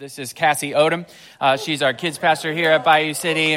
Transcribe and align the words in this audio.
This 0.00 0.18
is 0.18 0.32
Cassie 0.32 0.70
Odom. 0.70 1.06
Uh, 1.38 1.58
she's 1.58 1.82
our 1.82 1.92
kids 1.92 2.16
pastor 2.16 2.54
here 2.54 2.70
at 2.70 2.84
Bayou 2.84 3.12
City, 3.12 3.52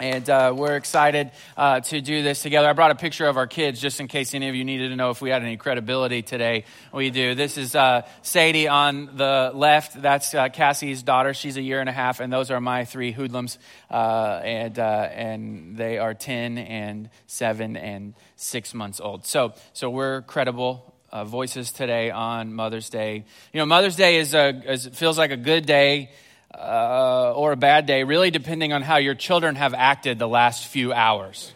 and, 0.00 0.28
uh, 0.28 0.52
we're 0.56 0.74
excited 0.74 1.30
uh, 1.56 1.78
to 1.78 2.00
do 2.00 2.24
this 2.24 2.42
together. 2.42 2.68
I 2.68 2.72
brought 2.72 2.90
a 2.90 2.96
picture 2.96 3.28
of 3.28 3.36
our 3.36 3.46
kids 3.46 3.80
just 3.80 4.00
in 4.00 4.08
case 4.08 4.34
any 4.34 4.48
of 4.48 4.56
you 4.56 4.64
needed 4.64 4.88
to 4.88 4.96
know 4.96 5.10
if 5.10 5.22
we 5.22 5.30
had 5.30 5.40
any 5.40 5.56
credibility 5.56 6.22
today. 6.22 6.64
We 6.92 7.10
do. 7.10 7.36
This 7.36 7.58
is 7.58 7.76
uh, 7.76 8.02
Sadie 8.22 8.66
on 8.66 9.16
the 9.16 9.52
left. 9.54 10.02
That's 10.02 10.34
uh, 10.34 10.48
Cassie's 10.48 11.04
daughter. 11.04 11.32
She's 11.32 11.56
a 11.56 11.62
year 11.62 11.78
and 11.78 11.88
a 11.88 11.92
half, 11.92 12.18
and 12.18 12.32
those 12.32 12.50
are 12.50 12.60
my 12.60 12.84
three 12.84 13.12
hoodlums, 13.12 13.60
uh, 13.88 14.40
and 14.42 14.76
and 14.80 15.76
they 15.76 15.98
are 15.98 16.12
ten 16.12 16.58
and 16.58 17.08
seven 17.28 17.76
and 17.76 18.14
six 18.34 18.74
months 18.74 18.98
old. 18.98 19.26
So 19.26 19.52
so 19.74 19.90
we're 19.90 20.22
credible 20.22 20.91
uh, 21.12 21.24
voices 21.24 21.72
today 21.72 22.10
on 22.10 22.54
Mother's 22.54 22.88
Day. 22.88 23.24
You 23.52 23.58
know, 23.58 23.66
Mother's 23.66 23.96
Day 23.96 24.16
is 24.16 24.34
a 24.34 24.48
is, 24.72 24.86
feels 24.86 25.18
like 25.18 25.30
a 25.30 25.36
good 25.36 25.66
day 25.66 26.10
uh, 26.54 27.32
or 27.36 27.52
a 27.52 27.56
bad 27.56 27.86
day, 27.86 28.04
really 28.04 28.30
depending 28.30 28.72
on 28.72 28.82
how 28.82 28.96
your 28.96 29.14
children 29.14 29.56
have 29.56 29.74
acted 29.74 30.18
the 30.18 30.28
last 30.28 30.66
few 30.66 30.92
hours. 30.92 31.52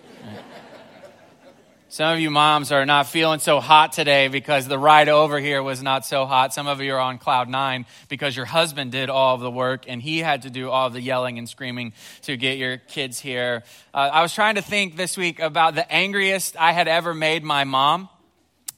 Some 1.88 2.12
of 2.12 2.20
you 2.20 2.30
moms 2.30 2.72
are 2.72 2.84
not 2.84 3.06
feeling 3.06 3.38
so 3.38 3.58
hot 3.58 3.92
today 3.92 4.28
because 4.28 4.68
the 4.68 4.78
ride 4.78 5.08
over 5.08 5.38
here 5.38 5.62
was 5.62 5.82
not 5.82 6.04
so 6.04 6.26
hot. 6.26 6.52
Some 6.52 6.66
of 6.66 6.82
you 6.82 6.92
are 6.92 7.00
on 7.00 7.16
cloud 7.16 7.48
nine 7.48 7.86
because 8.10 8.36
your 8.36 8.44
husband 8.44 8.92
did 8.92 9.08
all 9.08 9.34
of 9.34 9.40
the 9.40 9.50
work 9.50 9.86
and 9.88 10.02
he 10.02 10.18
had 10.18 10.42
to 10.42 10.50
do 10.50 10.68
all 10.68 10.88
of 10.88 10.92
the 10.92 11.00
yelling 11.00 11.38
and 11.38 11.48
screaming 11.48 11.94
to 12.22 12.36
get 12.36 12.58
your 12.58 12.76
kids 12.76 13.18
here. 13.18 13.62
Uh, 13.94 14.10
I 14.12 14.20
was 14.20 14.34
trying 14.34 14.56
to 14.56 14.62
think 14.62 14.96
this 14.96 15.16
week 15.16 15.40
about 15.40 15.74
the 15.74 15.90
angriest 15.90 16.54
I 16.58 16.72
had 16.72 16.86
ever 16.86 17.14
made 17.14 17.42
my 17.42 17.64
mom 17.64 18.10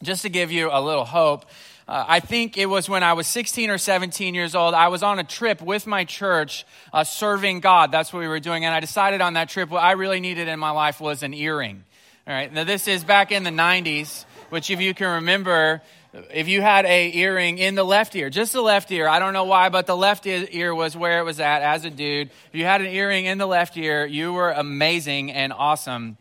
just 0.03 0.23
to 0.23 0.29
give 0.29 0.53
you 0.53 0.71
a 0.73 0.81
little 0.81 1.05
hope, 1.05 1.47
uh, 1.89 2.05
I 2.07 2.21
think 2.21 2.59
it 2.59 2.67
was 2.67 2.87
when 2.89 3.03
I 3.03 3.15
was 3.15 3.27
16 3.27 3.71
or 3.71 3.79
17 3.79 4.35
years 4.35 4.55
old. 4.55 4.75
I 4.75 4.89
was 4.89 5.03
on 5.03 5.19
a 5.19 5.25
trip 5.25 5.63
with 5.63 5.87
my 5.87 6.05
church 6.05 6.67
uh, 6.93 7.03
serving 7.03 7.61
God. 7.61 7.91
That's 7.91 8.13
what 8.13 8.21
we 8.21 8.29
were 8.29 8.41
doing. 8.41 8.67
And 8.67 8.75
I 8.75 8.81
decided 8.81 9.23
on 9.23 9.35
that 9.35 9.49
trip 9.49 9.71
what 9.71 9.83
I 9.83 9.93
really 9.93 10.21
needed 10.21 10.49
in 10.49 10.59
my 10.59 10.71
life 10.71 11.01
was 11.01 11.23
an 11.23 11.33
earring. 11.33 11.85
All 12.27 12.35
right. 12.35 12.53
Now, 12.53 12.65
this 12.65 12.89
is 12.89 13.05
back 13.05 13.33
in 13.33 13.43
the 13.43 13.51
90s, 13.51 14.25
which, 14.51 14.69
if 14.71 14.83
you 14.83 14.93
can 14.93 15.15
remember, 15.15 15.81
if 16.31 16.47
you 16.47 16.61
had 16.61 16.85
a 16.85 17.11
earring 17.17 17.57
in 17.57 17.75
the 17.75 17.85
left 17.85 18.15
ear, 18.17 18.29
just 18.29 18.53
the 18.53 18.61
left 18.61 18.93
ear, 18.93 19.09
I 19.09 19.19
don't 19.19 19.33
know 19.33 19.45
why, 19.45 19.71
but 19.71 19.87
the 19.87 19.97
left 19.97 20.27
ear 20.27 20.75
was 20.75 20.95
where 20.95 21.21
it 21.21 21.23
was 21.23 21.41
at 21.41 21.63
as 21.63 21.87
a 21.87 21.91
dude. 21.91 22.29
If 22.29 22.55
you 22.55 22.65
had 22.65 22.83
an 22.83 22.89
earring 22.89 23.25
in 23.25 23.39
the 23.39 23.47
left 23.47 23.79
ear, 23.79 24.05
you 24.05 24.35
were 24.35 24.51
amazing 24.51 25.33
and 25.33 25.55
awesome. 25.55 26.19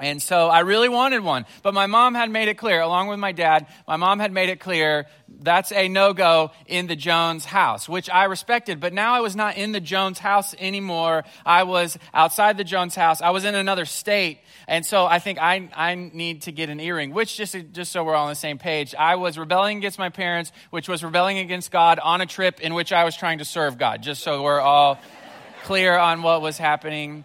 And 0.00 0.20
so 0.20 0.48
I 0.48 0.60
really 0.60 0.88
wanted 0.88 1.22
one. 1.22 1.46
But 1.62 1.72
my 1.72 1.86
mom 1.86 2.14
had 2.14 2.28
made 2.28 2.48
it 2.48 2.58
clear, 2.58 2.80
along 2.80 3.08
with 3.08 3.20
my 3.20 3.30
dad, 3.30 3.66
my 3.86 3.96
mom 3.96 4.18
had 4.18 4.32
made 4.32 4.48
it 4.48 4.58
clear 4.58 5.06
that's 5.28 5.70
a 5.70 5.88
no 5.88 6.12
go 6.12 6.50
in 6.66 6.88
the 6.88 6.96
Jones 6.96 7.44
house, 7.44 7.88
which 7.88 8.10
I 8.10 8.24
respected. 8.24 8.80
But 8.80 8.92
now 8.92 9.14
I 9.14 9.20
was 9.20 9.36
not 9.36 9.56
in 9.56 9.70
the 9.70 9.80
Jones 9.80 10.18
house 10.18 10.52
anymore. 10.58 11.24
I 11.46 11.62
was 11.62 11.96
outside 12.12 12.56
the 12.56 12.64
Jones 12.64 12.96
house. 12.96 13.22
I 13.22 13.30
was 13.30 13.44
in 13.44 13.54
another 13.54 13.84
state. 13.84 14.40
And 14.66 14.84
so 14.84 15.06
I 15.06 15.20
think 15.20 15.38
I, 15.40 15.68
I 15.74 15.94
need 15.94 16.42
to 16.42 16.52
get 16.52 16.70
an 16.70 16.80
earring, 16.80 17.12
which 17.12 17.36
just, 17.36 17.56
just 17.72 17.92
so 17.92 18.02
we're 18.02 18.14
all 18.16 18.24
on 18.24 18.30
the 18.30 18.34
same 18.34 18.58
page, 18.58 18.94
I 18.98 19.14
was 19.14 19.38
rebelling 19.38 19.78
against 19.78 19.98
my 19.98 20.08
parents, 20.08 20.50
which 20.70 20.88
was 20.88 21.04
rebelling 21.04 21.38
against 21.38 21.70
God 21.70 22.00
on 22.00 22.20
a 22.20 22.26
trip 22.26 22.60
in 22.60 22.74
which 22.74 22.92
I 22.92 23.04
was 23.04 23.16
trying 23.16 23.38
to 23.38 23.44
serve 23.44 23.78
God, 23.78 24.02
just 24.02 24.22
so 24.22 24.42
we're 24.42 24.60
all 24.60 24.98
clear 25.64 25.96
on 25.96 26.22
what 26.22 26.42
was 26.42 26.58
happening. 26.58 27.24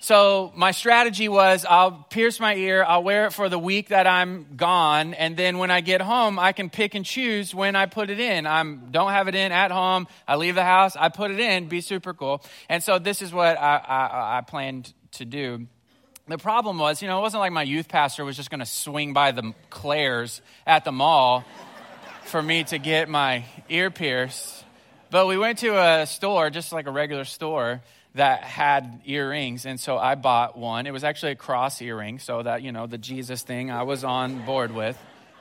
So 0.00 0.52
my 0.54 0.70
strategy 0.70 1.28
was 1.28 1.66
I'll 1.68 2.06
pierce 2.08 2.38
my 2.38 2.54
ear, 2.54 2.84
I'll 2.86 3.02
wear 3.02 3.26
it 3.26 3.32
for 3.32 3.48
the 3.48 3.58
week 3.58 3.88
that 3.88 4.06
I'm 4.06 4.46
gone, 4.56 5.12
and 5.14 5.36
then 5.36 5.58
when 5.58 5.72
I 5.72 5.80
get 5.80 6.00
home, 6.00 6.38
I 6.38 6.52
can 6.52 6.70
pick 6.70 6.94
and 6.94 7.04
choose 7.04 7.52
when 7.52 7.74
I 7.74 7.86
put 7.86 8.08
it 8.08 8.20
in. 8.20 8.46
I 8.46 8.62
don't 8.62 9.10
have 9.10 9.26
it 9.26 9.34
in 9.34 9.50
at 9.50 9.72
home. 9.72 10.06
I 10.26 10.36
leave 10.36 10.54
the 10.54 10.64
house, 10.64 10.94
I 10.94 11.08
put 11.08 11.32
it 11.32 11.40
in, 11.40 11.66
be 11.66 11.80
super 11.80 12.14
cool. 12.14 12.44
And 12.68 12.80
so 12.80 13.00
this 13.00 13.22
is 13.22 13.32
what 13.32 13.58
I, 13.58 13.76
I, 13.76 14.38
I 14.38 14.40
planned 14.42 14.92
to 15.12 15.24
do. 15.24 15.66
The 16.28 16.38
problem 16.38 16.78
was, 16.78 17.02
you 17.02 17.08
know, 17.08 17.18
it 17.18 17.22
wasn't 17.22 17.40
like 17.40 17.52
my 17.52 17.62
youth 17.64 17.88
pastor 17.88 18.24
was 18.24 18.36
just 18.36 18.50
going 18.50 18.60
to 18.60 18.66
swing 18.66 19.14
by 19.14 19.32
the 19.32 19.52
Claire's 19.68 20.42
at 20.64 20.84
the 20.84 20.92
mall 20.92 21.44
for 22.26 22.40
me 22.40 22.62
to 22.64 22.78
get 22.78 23.08
my 23.08 23.46
ear 23.68 23.90
pierced. 23.90 24.64
But 25.10 25.26
we 25.26 25.38
went 25.38 25.58
to 25.60 25.76
a 25.76 26.06
store, 26.06 26.50
just 26.50 26.70
like 26.70 26.86
a 26.86 26.90
regular 26.90 27.24
store, 27.24 27.80
that 28.18 28.42
had 28.42 29.00
earrings. 29.06 29.64
And 29.64 29.78
so 29.78 29.96
I 29.96 30.14
bought 30.14 30.58
one. 30.58 30.86
It 30.86 30.92
was 30.92 31.04
actually 31.04 31.32
a 31.32 31.36
cross 31.36 31.80
earring, 31.80 32.18
so 32.18 32.42
that, 32.42 32.62
you 32.62 32.72
know, 32.72 32.86
the 32.86 32.98
Jesus 32.98 33.42
thing 33.42 33.70
I 33.70 33.84
was 33.84 34.04
on 34.04 34.44
board 34.44 34.74
with, 34.74 34.98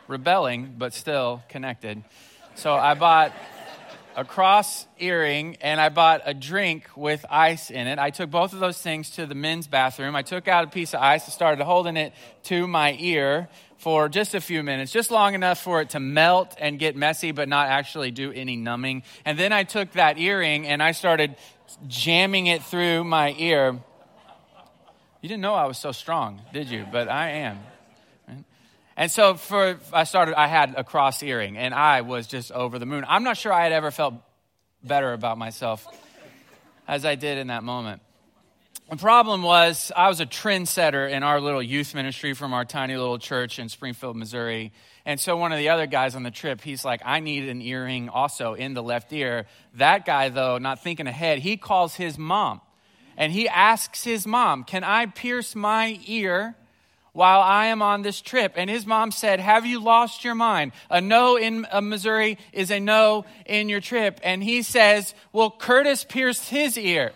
rebelling, 0.08 0.76
but 0.78 0.94
still 0.94 1.44
connected. 1.50 2.04
So 2.56 2.74
I 2.74 2.94
bought 2.94 3.34
a 4.16 4.26
cross 4.26 4.88
earring 5.00 5.58
and 5.62 5.80
I 5.80 5.90
bought 5.90 6.22
a 6.26 6.34
drink 6.34 6.90
with 6.96 7.24
ice 7.30 7.70
in 7.70 7.86
it. 7.86 8.00
I 8.00 8.10
took 8.10 8.32
both 8.32 8.54
of 8.54 8.60
those 8.60 8.82
things 8.82 9.12
to 9.12 9.28
the 9.28 9.36
men's 9.36 9.68
bathroom. 9.68 10.16
I 10.16 10.24
took 10.24 10.48
out 10.48 10.64
a 10.64 10.68
piece 10.68 10.96
of 10.96 11.02
ice 11.02 11.26
and 11.26 11.34
started 11.34 11.64
holding 11.64 11.98
it 11.98 12.14
to 12.46 12.68
my 12.68 12.96
ear 13.00 13.48
for 13.78 14.10
just 14.10 14.34
a 14.36 14.42
few 14.42 14.64
minutes, 14.64 14.92
just 14.92 15.12
long 15.12 15.34
enough 15.36 15.62
for 15.62 15.82
it 15.82 15.92
to 15.92 16.00
melt 16.00 16.56
and 16.60 16.80
get 16.80 16.96
messy, 16.96 17.32
but 17.32 17.48
not 17.48 17.68
actually 17.68 18.12
do 18.12 18.32
any 18.32 18.56
numbing. 18.56 19.04
And 19.24 19.38
then 19.38 19.54
I 19.54 19.64
took 19.64 19.92
that 19.94 20.18
earring 20.18 20.68
and 20.68 20.82
I 20.82 20.92
started 20.92 21.36
jamming 21.88 22.48
it 22.48 22.64
through 22.64 23.04
my 23.04 23.36
ear. 23.38 23.80
You 25.22 25.30
didn't 25.30 25.42
know 25.42 25.54
I 25.54 25.66
was 25.66 25.78
so 25.78 25.92
strong, 25.92 26.42
did 26.54 26.70
you? 26.70 26.86
But 26.92 27.08
I 27.08 27.30
am. 27.30 27.60
And 28.96 29.12
so 29.12 29.36
for 29.36 29.80
I 29.94 30.06
started 30.06 30.38
I 30.38 30.48
had 30.48 30.74
a 30.76 30.84
cross 30.84 31.22
earring 31.22 31.56
and 31.56 31.72
I 31.72 32.02
was 32.02 32.26
just 32.26 32.52
over 32.52 32.80
the 32.80 32.88
moon. 32.88 33.06
I'm 33.08 33.24
not 33.24 33.38
sure 33.38 33.54
I 33.54 33.62
had 33.62 33.72
ever 33.72 33.92
felt 33.92 34.16
better 34.84 35.14
about 35.14 35.38
myself 35.38 35.88
as 36.88 37.06
I 37.06 37.14
did 37.14 37.38
in 37.38 37.48
that 37.48 37.64
moment. 37.64 38.02
The 38.90 38.96
problem 38.96 39.44
was 39.44 39.92
I 39.98 40.08
was 40.08 40.22
a 40.22 40.26
trendsetter 40.26 41.12
in 41.12 41.22
our 41.22 41.42
little 41.42 41.62
youth 41.62 41.94
ministry 41.94 42.34
from 42.34 42.54
our 42.54 42.64
tiny 42.64 42.96
little 42.96 43.20
church 43.20 43.60
in 43.60 43.68
Springfield, 43.68 44.16
Missouri. 44.16 44.72
And 45.06 45.20
so 45.20 45.36
one 45.36 45.52
of 45.52 45.58
the 45.58 45.68
other 45.68 45.88
guys 45.88 46.16
on 46.16 46.24
the 46.24 46.32
trip, 46.32 46.62
he's 46.62 46.86
like, 46.86 47.02
I 47.04 47.20
need 47.20 47.50
an 47.50 47.62
earring 47.62 48.08
also 48.08 48.54
in 48.54 48.74
the 48.76 48.82
left 48.82 49.12
ear. 49.12 49.46
That 49.74 50.06
guy, 50.06 50.30
though, 50.30 50.58
not 50.58 50.82
thinking 50.82 51.06
ahead, 51.06 51.40
he 51.40 51.58
calls 51.58 51.96
his 51.96 52.18
mom 52.18 52.62
and 53.18 53.34
he 53.34 53.50
asks 53.50 54.06
his 54.06 54.26
mom, 54.26 54.64
Can 54.64 54.86
I 54.86 55.08
pierce 55.08 55.54
my 55.54 56.00
ear 56.08 56.56
while 57.12 57.42
I 57.42 57.66
am 57.66 57.82
on 57.82 58.04
this 58.04 58.22
trip? 58.22 58.54
And 58.56 58.70
his 58.70 58.86
mom 58.86 59.12
said, 59.12 59.42
Have 59.42 59.66
you 59.66 59.82
lost 59.82 60.24
your 60.24 60.36
mind? 60.36 60.72
A 60.90 61.02
no 61.02 61.36
in 61.36 61.68
uh, 61.70 61.82
Missouri 61.82 62.38
is 62.54 62.72
a 62.72 62.80
no 62.80 63.26
in 63.46 63.68
your 63.68 63.82
trip. 63.82 64.22
And 64.24 64.42
he 64.42 64.62
says, 64.62 65.14
Well, 65.34 65.52
Curtis 65.52 66.06
pierced 66.06 66.48
his 66.48 66.78
ear. 66.78 67.12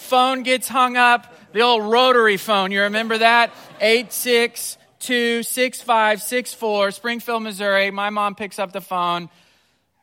Phone 0.00 0.42
gets 0.42 0.68
hung 0.68 0.96
up, 0.96 1.34
the 1.52 1.60
old 1.60 1.84
rotary 1.84 2.36
phone. 2.36 2.72
You 2.72 2.82
remember 2.82 3.18
that? 3.18 3.52
86 3.80 4.78
Two 5.00 5.42
six 5.42 5.80
five 5.80 6.20
six 6.20 6.52
four, 6.52 6.90
Springfield, 6.90 7.42
Missouri. 7.42 7.90
My 7.90 8.10
mom 8.10 8.34
picks 8.34 8.58
up 8.58 8.70
the 8.72 8.82
phone. 8.82 9.30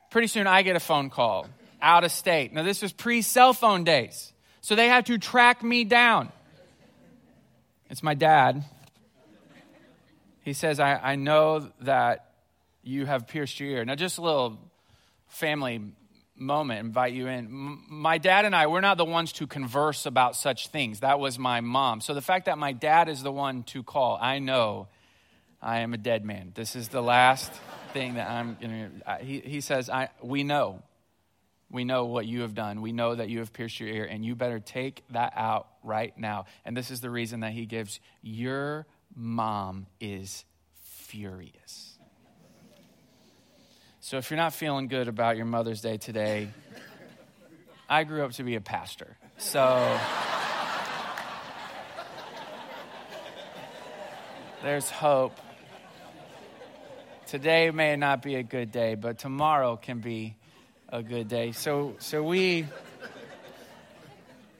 Pretty 0.09 0.25
soon 0.25 0.47
I 0.47 0.63
get 0.63 0.75
a 0.75 0.79
phone 0.79 1.11
call 1.11 1.47
out 1.79 2.03
of 2.03 2.11
state. 2.11 2.51
Now, 2.51 2.63
this 2.63 2.81
was 2.81 2.91
pre 2.91 3.21
cell 3.21 3.53
phone 3.53 3.83
days. 3.83 4.33
So 4.61 4.73
they 4.73 4.87
had 4.87 5.05
to 5.05 5.19
track 5.19 5.61
me 5.61 5.83
down. 5.83 6.31
It's 7.91 8.01
my 8.01 8.15
dad. 8.15 8.65
He 10.43 10.53
says, 10.53 10.79
I, 10.79 10.95
I 10.95 11.15
know 11.15 11.71
that 11.81 12.31
you 12.81 13.05
have 13.05 13.27
pierced 13.27 13.59
your 13.59 13.69
ear. 13.69 13.85
Now, 13.85 13.95
just 13.95 14.17
a 14.17 14.21
little 14.21 14.57
family 15.27 15.79
moment, 16.37 16.79
invite 16.79 17.13
you 17.13 17.27
in. 17.27 17.79
My 17.89 18.17
dad 18.17 18.45
and 18.45 18.55
I, 18.55 18.67
we're 18.67 18.81
not 18.81 18.97
the 18.97 19.05
ones 19.05 19.31
to 19.33 19.47
converse 19.47 20.05
about 20.05 20.35
such 20.35 20.69
things. 20.69 21.01
That 21.01 21.19
was 21.19 21.37
my 21.39 21.61
mom. 21.61 22.01
So 22.01 22.13
the 22.13 22.21
fact 22.21 22.45
that 22.45 22.57
my 22.57 22.71
dad 22.71 23.09
is 23.09 23.23
the 23.23 23.31
one 23.31 23.63
to 23.63 23.83
call, 23.83 24.17
I 24.21 24.39
know 24.39 24.87
I 25.61 25.79
am 25.79 25.93
a 25.93 25.97
dead 25.97 26.23
man. 26.23 26.51
This 26.55 26.75
is 26.75 26.89
the 26.89 27.01
last 27.01 27.51
thing 27.93 28.15
that 28.15 28.29
I'm 28.29 28.57
going 28.59 29.01
to. 29.05 29.25
He, 29.25 29.39
he 29.39 29.61
says, 29.61 29.89
I, 29.89 30.09
We 30.21 30.43
know. 30.43 30.81
We 31.69 31.83
know 31.83 32.05
what 32.05 32.25
you 32.25 32.41
have 32.41 32.55
done. 32.55 32.81
We 32.81 32.93
know 32.93 33.15
that 33.15 33.27
you 33.27 33.39
have 33.39 33.51
pierced 33.51 33.79
your 33.79 33.89
ear, 33.89 34.05
and 34.05 34.23
you 34.23 34.35
better 34.35 34.59
take 34.59 35.03
that 35.09 35.33
out 35.35 35.67
right 35.83 36.17
now. 36.17 36.45
And 36.63 36.77
this 36.77 36.91
is 36.91 37.01
the 37.01 37.09
reason 37.09 37.41
that 37.41 37.51
he 37.51 37.65
gives 37.65 37.99
Your 38.21 38.85
mom 39.13 39.87
is 39.99 40.45
furious. 41.07 41.96
So 44.07 44.15
if 44.15 44.31
you're 44.31 44.37
not 44.37 44.53
feeling 44.53 44.87
good 44.87 45.09
about 45.09 45.35
your 45.35 45.45
Mother's 45.45 45.81
Day 45.81 45.97
today, 45.97 46.47
I 47.89 48.05
grew 48.05 48.23
up 48.23 48.31
to 48.31 48.43
be 48.43 48.55
a 48.55 48.61
pastor. 48.61 49.17
So 49.37 49.99
there's 54.63 54.89
hope. 54.89 55.37
Today 57.25 57.69
may 57.71 57.97
not 57.97 58.21
be 58.21 58.35
a 58.35 58.43
good 58.43 58.71
day, 58.71 58.95
but 58.95 59.17
tomorrow 59.17 59.75
can 59.75 59.99
be 59.99 60.37
a 60.87 61.03
good 61.03 61.27
day. 61.27 61.51
So 61.51 61.97
so 61.99 62.23
we 62.23 62.65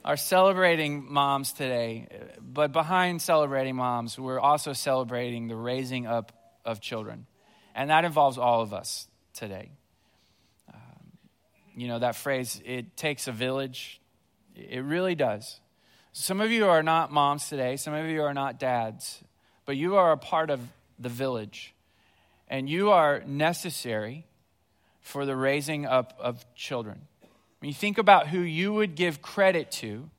are 0.03 0.17
celebrating 0.17 1.09
moms 1.09 1.53
today, 1.53 2.09
but 2.41 2.73
behind 2.73 3.21
celebrating 3.21 3.77
moms, 3.77 4.19
we're 4.19 4.41
also 4.41 4.73
celebrating 4.73 5.47
the 5.47 5.55
raising 5.55 6.05
up 6.05 6.33
of 6.65 6.81
children. 6.81 7.27
And 7.73 7.91
that 7.91 8.03
involves 8.03 8.37
all 8.37 8.61
of 8.61 8.73
us 8.73 9.07
today. 9.37 9.69
Um, 10.73 11.11
you 11.75 11.87
know, 11.87 11.99
that 11.99 12.15
phrase, 12.15 12.61
it 12.65 12.97
takes 12.97 13.27
a 13.27 13.31
village. 13.31 14.01
It 14.55 14.83
really 14.83 15.15
does. 15.15 15.59
Some 16.11 16.41
of 16.41 16.51
you 16.51 16.67
are 16.67 16.81
not 16.81 17.11
moms 17.11 17.47
today, 17.47 17.77
some 17.77 17.93
of 17.93 18.07
you 18.07 18.23
are 18.23 18.33
not 18.33 18.59
dads, 18.59 19.23
but 19.65 19.77
you 19.77 19.97
are 19.97 20.11
a 20.11 20.17
part 20.17 20.49
of 20.49 20.59
the 20.97 21.09
village. 21.09 21.75
And 22.47 22.67
you 22.67 22.89
are 22.89 23.21
necessary 23.27 24.25
for 25.01 25.25
the 25.25 25.35
raising 25.35 25.85
up 25.85 26.17
of 26.19 26.43
children. 26.55 27.01
When 27.59 27.69
you 27.69 27.75
think 27.75 27.97
about 27.97 28.27
who 28.27 28.39
you 28.39 28.73
would 28.73 28.95
give 28.95 29.21
credit 29.21 29.71
to 29.73 30.09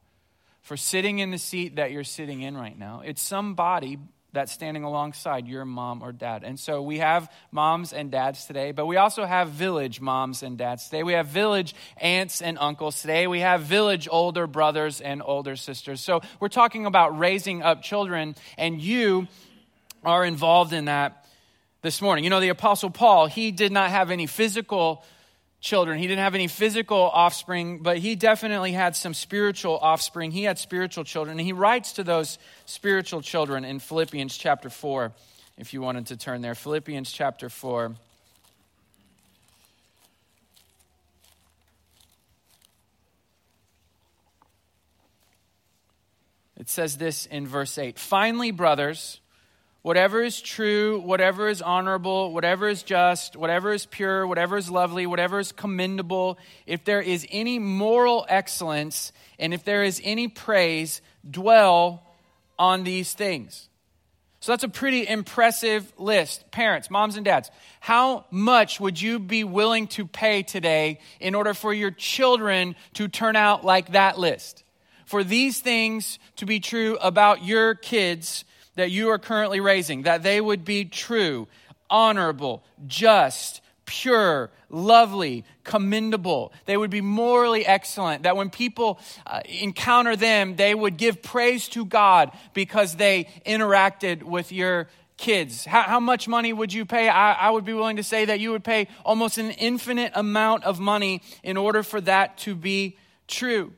for 0.62 0.76
sitting 0.76 1.18
in 1.18 1.30
the 1.30 1.38
seat 1.38 1.76
that 1.76 1.90
you're 1.90 2.04
sitting 2.04 2.42
in 2.42 2.56
right 2.56 2.78
now, 2.78 3.02
it's 3.04 3.22
somebody 3.22 3.98
that's 4.38 4.52
standing 4.52 4.84
alongside 4.84 5.48
your 5.48 5.64
mom 5.64 6.00
or 6.00 6.12
dad. 6.12 6.44
And 6.44 6.60
so 6.60 6.80
we 6.80 6.98
have 6.98 7.28
moms 7.50 7.92
and 7.92 8.08
dads 8.08 8.44
today, 8.44 8.70
but 8.70 8.86
we 8.86 8.96
also 8.96 9.24
have 9.24 9.48
village 9.48 10.00
moms 10.00 10.44
and 10.44 10.56
dads 10.56 10.84
today. 10.84 11.02
We 11.02 11.14
have 11.14 11.26
village 11.26 11.74
aunts 11.96 12.40
and 12.40 12.56
uncles 12.60 13.00
today. 13.00 13.26
We 13.26 13.40
have 13.40 13.62
village 13.62 14.06
older 14.08 14.46
brothers 14.46 15.00
and 15.00 15.22
older 15.24 15.56
sisters. 15.56 16.00
So 16.00 16.20
we're 16.38 16.48
talking 16.48 16.86
about 16.86 17.18
raising 17.18 17.62
up 17.62 17.82
children, 17.82 18.36
and 18.56 18.80
you 18.80 19.26
are 20.04 20.24
involved 20.24 20.72
in 20.72 20.84
that 20.84 21.26
this 21.82 22.00
morning. 22.00 22.22
You 22.22 22.30
know, 22.30 22.38
the 22.38 22.50
Apostle 22.50 22.90
Paul, 22.90 23.26
he 23.26 23.50
did 23.50 23.72
not 23.72 23.90
have 23.90 24.12
any 24.12 24.28
physical 24.28 25.02
children. 25.60 25.98
He 25.98 26.06
didn't 26.06 26.20
have 26.20 26.34
any 26.34 26.46
physical 26.46 26.98
offspring, 26.98 27.82
but 27.82 27.98
he 27.98 28.14
definitely 28.14 28.72
had 28.72 28.94
some 28.94 29.14
spiritual 29.14 29.78
offspring. 29.78 30.30
He 30.30 30.44
had 30.44 30.58
spiritual 30.58 31.04
children. 31.04 31.38
And 31.38 31.46
he 31.46 31.52
writes 31.52 31.94
to 31.94 32.04
those 32.04 32.38
spiritual 32.66 33.22
children 33.22 33.64
in 33.64 33.80
Philippians 33.80 34.36
chapter 34.36 34.70
4, 34.70 35.12
if 35.56 35.74
you 35.74 35.80
wanted 35.80 36.06
to 36.06 36.16
turn 36.16 36.42
there. 36.42 36.54
Philippians 36.54 37.10
chapter 37.10 37.48
4. 37.48 37.94
It 46.58 46.68
says 46.68 46.96
this 46.96 47.26
in 47.26 47.46
verse 47.46 47.78
8 47.78 47.98
Finally, 47.98 48.50
brothers, 48.50 49.20
whatever 49.88 50.20
is 50.20 50.38
true, 50.38 51.00
whatever 51.00 51.48
is 51.48 51.62
honorable, 51.62 52.30
whatever 52.34 52.68
is 52.68 52.82
just, 52.82 53.34
whatever 53.36 53.72
is 53.72 53.86
pure, 53.86 54.26
whatever 54.26 54.58
is 54.58 54.70
lovely, 54.70 55.06
whatever 55.06 55.38
is 55.38 55.50
commendable, 55.50 56.38
if 56.66 56.84
there 56.84 57.00
is 57.00 57.26
any 57.30 57.58
moral 57.58 58.26
excellence, 58.28 59.12
and 59.38 59.54
if 59.54 59.64
there 59.64 59.82
is 59.82 59.98
any 60.04 60.28
praise, 60.28 61.00
dwell 61.30 62.02
on 62.58 62.84
these 62.84 63.14
things. 63.14 63.70
So 64.40 64.52
that's 64.52 64.62
a 64.62 64.68
pretty 64.68 65.08
impressive 65.08 65.90
list. 65.96 66.50
Parents, 66.50 66.90
moms, 66.90 67.16
and 67.16 67.24
dads, 67.24 67.50
how 67.80 68.26
much 68.30 68.78
would 68.80 69.00
you 69.00 69.18
be 69.18 69.42
willing 69.42 69.86
to 69.86 70.06
pay 70.06 70.42
today 70.42 71.00
in 71.18 71.34
order 71.34 71.54
for 71.54 71.72
your 71.72 71.92
children 71.92 72.76
to 72.92 73.08
turn 73.08 73.36
out 73.36 73.64
like 73.64 73.92
that 73.92 74.18
list? 74.18 74.64
For 75.06 75.24
these 75.24 75.60
things 75.62 76.18
to 76.36 76.44
be 76.44 76.60
true 76.60 76.98
about 77.00 77.42
your 77.42 77.74
kids 77.74 78.44
that 78.78 78.90
you 78.92 79.10
are 79.10 79.18
currently 79.18 79.58
raising, 79.58 80.02
that 80.02 80.22
they 80.22 80.40
would 80.40 80.64
be 80.64 80.84
true, 80.84 81.48
honorable, 81.90 82.62
just, 82.86 83.60
pure, 83.86 84.50
lovely, 84.70 85.44
commendable. 85.64 86.52
They 86.66 86.76
would 86.76 86.90
be 86.90 87.00
morally 87.00 87.66
excellent. 87.66 88.22
That 88.22 88.36
when 88.36 88.50
people 88.50 89.00
uh, 89.26 89.40
encounter 89.46 90.14
them, 90.14 90.54
they 90.54 90.74
would 90.74 90.96
give 90.96 91.22
praise 91.22 91.68
to 91.70 91.84
God 91.84 92.30
because 92.54 92.94
they 92.94 93.28
interacted 93.44 94.22
with 94.22 94.52
your 94.52 94.88
kids. 95.16 95.64
How, 95.64 95.82
how 95.82 96.00
much 96.00 96.28
money 96.28 96.52
would 96.52 96.72
you 96.72 96.86
pay? 96.86 97.08
I, 97.08 97.32
I 97.32 97.50
would 97.50 97.64
be 97.64 97.72
willing 97.72 97.96
to 97.96 98.04
say 98.04 98.26
that 98.26 98.38
you 98.38 98.52
would 98.52 98.62
pay 98.62 98.86
almost 99.04 99.38
an 99.38 99.50
infinite 99.50 100.12
amount 100.14 100.62
of 100.62 100.78
money 100.78 101.22
in 101.42 101.56
order 101.56 101.82
for 101.82 102.00
that 102.02 102.38
to 102.38 102.54
be 102.54 102.96
true. 103.26 103.72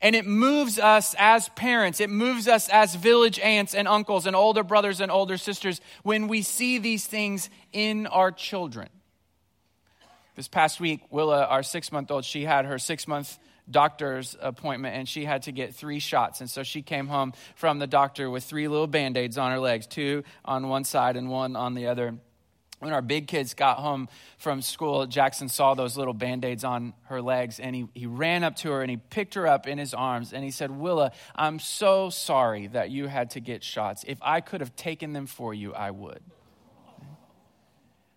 And 0.00 0.14
it 0.14 0.26
moves 0.26 0.78
us 0.78 1.14
as 1.18 1.48
parents, 1.50 2.00
it 2.00 2.10
moves 2.10 2.46
us 2.46 2.68
as 2.68 2.94
village 2.94 3.38
aunts 3.40 3.74
and 3.74 3.88
uncles 3.88 4.26
and 4.26 4.36
older 4.36 4.62
brothers 4.62 5.00
and 5.00 5.10
older 5.10 5.36
sisters 5.36 5.80
when 6.04 6.28
we 6.28 6.42
see 6.42 6.78
these 6.78 7.04
things 7.06 7.50
in 7.72 8.06
our 8.06 8.30
children. 8.30 8.88
This 10.36 10.46
past 10.46 10.78
week, 10.78 11.00
Willa, 11.10 11.46
our 11.46 11.64
six 11.64 11.90
month 11.90 12.12
old, 12.12 12.24
she 12.24 12.44
had 12.44 12.64
her 12.64 12.78
six 12.78 13.08
month 13.08 13.38
doctor's 13.68 14.36
appointment 14.40 14.96
and 14.96 15.08
she 15.08 15.24
had 15.24 15.42
to 15.42 15.52
get 15.52 15.74
three 15.74 15.98
shots. 15.98 16.40
And 16.40 16.48
so 16.48 16.62
she 16.62 16.80
came 16.80 17.08
home 17.08 17.32
from 17.56 17.80
the 17.80 17.88
doctor 17.88 18.30
with 18.30 18.44
three 18.44 18.68
little 18.68 18.86
band 18.86 19.16
aids 19.16 19.36
on 19.36 19.50
her 19.50 19.58
legs, 19.58 19.88
two 19.88 20.22
on 20.44 20.68
one 20.68 20.84
side 20.84 21.16
and 21.16 21.28
one 21.28 21.56
on 21.56 21.74
the 21.74 21.88
other 21.88 22.14
when 22.78 22.92
our 22.92 23.02
big 23.02 23.26
kids 23.26 23.54
got 23.54 23.78
home 23.78 24.08
from 24.36 24.62
school, 24.62 25.06
Jackson 25.06 25.48
saw 25.48 25.74
those 25.74 25.96
little 25.96 26.14
band 26.14 26.44
aids 26.44 26.62
on 26.62 26.94
her 27.04 27.20
legs 27.20 27.58
and 27.58 27.74
he, 27.74 27.88
he 27.92 28.06
ran 28.06 28.44
up 28.44 28.56
to 28.56 28.70
her 28.70 28.82
and 28.82 28.90
he 28.90 28.96
picked 28.96 29.34
her 29.34 29.46
up 29.46 29.66
in 29.66 29.78
his 29.78 29.94
arms 29.94 30.32
and 30.32 30.44
he 30.44 30.50
said, 30.50 30.70
Willa, 30.70 31.12
I'm 31.34 31.58
so 31.58 32.10
sorry 32.10 32.68
that 32.68 32.90
you 32.90 33.06
had 33.06 33.30
to 33.30 33.40
get 33.40 33.64
shots. 33.64 34.04
If 34.06 34.18
I 34.22 34.40
could 34.40 34.60
have 34.60 34.76
taken 34.76 35.12
them 35.12 35.26
for 35.26 35.52
you, 35.52 35.74
I 35.74 35.90
would. 35.90 36.22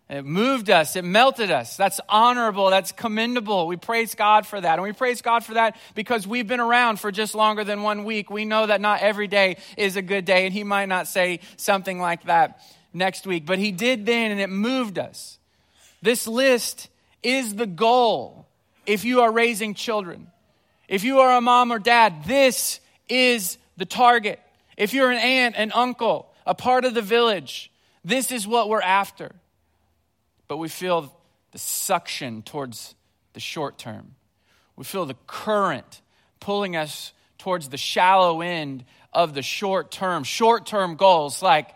It 0.08 0.26
moved 0.26 0.68
us, 0.68 0.94
it 0.94 1.04
melted 1.04 1.50
us. 1.50 1.76
That's 1.78 1.98
honorable, 2.06 2.68
that's 2.68 2.92
commendable. 2.92 3.66
We 3.66 3.76
praise 3.76 4.14
God 4.14 4.46
for 4.46 4.60
that. 4.60 4.74
And 4.74 4.82
we 4.82 4.92
praise 4.92 5.22
God 5.22 5.42
for 5.42 5.54
that 5.54 5.76
because 5.94 6.26
we've 6.26 6.46
been 6.46 6.60
around 6.60 7.00
for 7.00 7.10
just 7.10 7.34
longer 7.34 7.64
than 7.64 7.82
one 7.82 8.04
week. 8.04 8.30
We 8.30 8.44
know 8.44 8.66
that 8.66 8.82
not 8.82 9.00
every 9.00 9.26
day 9.26 9.56
is 9.78 9.96
a 9.96 10.02
good 10.02 10.26
day, 10.26 10.44
and 10.44 10.52
He 10.52 10.64
might 10.64 10.86
not 10.86 11.08
say 11.08 11.40
something 11.56 11.98
like 11.98 12.24
that 12.24 12.60
next 12.92 13.26
week, 13.26 13.46
but 13.46 13.58
he 13.58 13.72
did 13.72 14.06
then 14.06 14.30
and 14.30 14.40
it 14.40 14.50
moved 14.50 14.98
us. 14.98 15.38
This 16.00 16.26
list 16.26 16.88
is 17.22 17.54
the 17.54 17.66
goal 17.66 18.46
if 18.86 19.04
you 19.04 19.20
are 19.20 19.32
raising 19.32 19.74
children. 19.74 20.26
If 20.88 21.04
you 21.04 21.20
are 21.20 21.36
a 21.36 21.40
mom 21.40 21.72
or 21.72 21.78
dad, 21.78 22.24
this 22.26 22.80
is 23.08 23.56
the 23.76 23.86
target. 23.86 24.40
If 24.76 24.92
you're 24.92 25.10
an 25.10 25.18
aunt, 25.18 25.54
an 25.56 25.72
uncle, 25.72 26.32
a 26.46 26.54
part 26.54 26.84
of 26.84 26.94
the 26.94 27.02
village, 27.02 27.70
this 28.04 28.32
is 28.32 28.46
what 28.46 28.68
we're 28.68 28.82
after. 28.82 29.32
But 30.48 30.56
we 30.56 30.68
feel 30.68 31.14
the 31.52 31.58
suction 31.58 32.42
towards 32.42 32.94
the 33.32 33.40
short 33.40 33.78
term. 33.78 34.14
We 34.76 34.84
feel 34.84 35.06
the 35.06 35.16
current 35.26 36.00
pulling 36.40 36.76
us 36.76 37.12
towards 37.38 37.68
the 37.68 37.76
shallow 37.76 38.40
end 38.40 38.84
of 39.12 39.34
the 39.34 39.42
short 39.42 39.90
term, 39.90 40.24
short 40.24 40.66
term 40.66 40.96
goals 40.96 41.42
like 41.42 41.68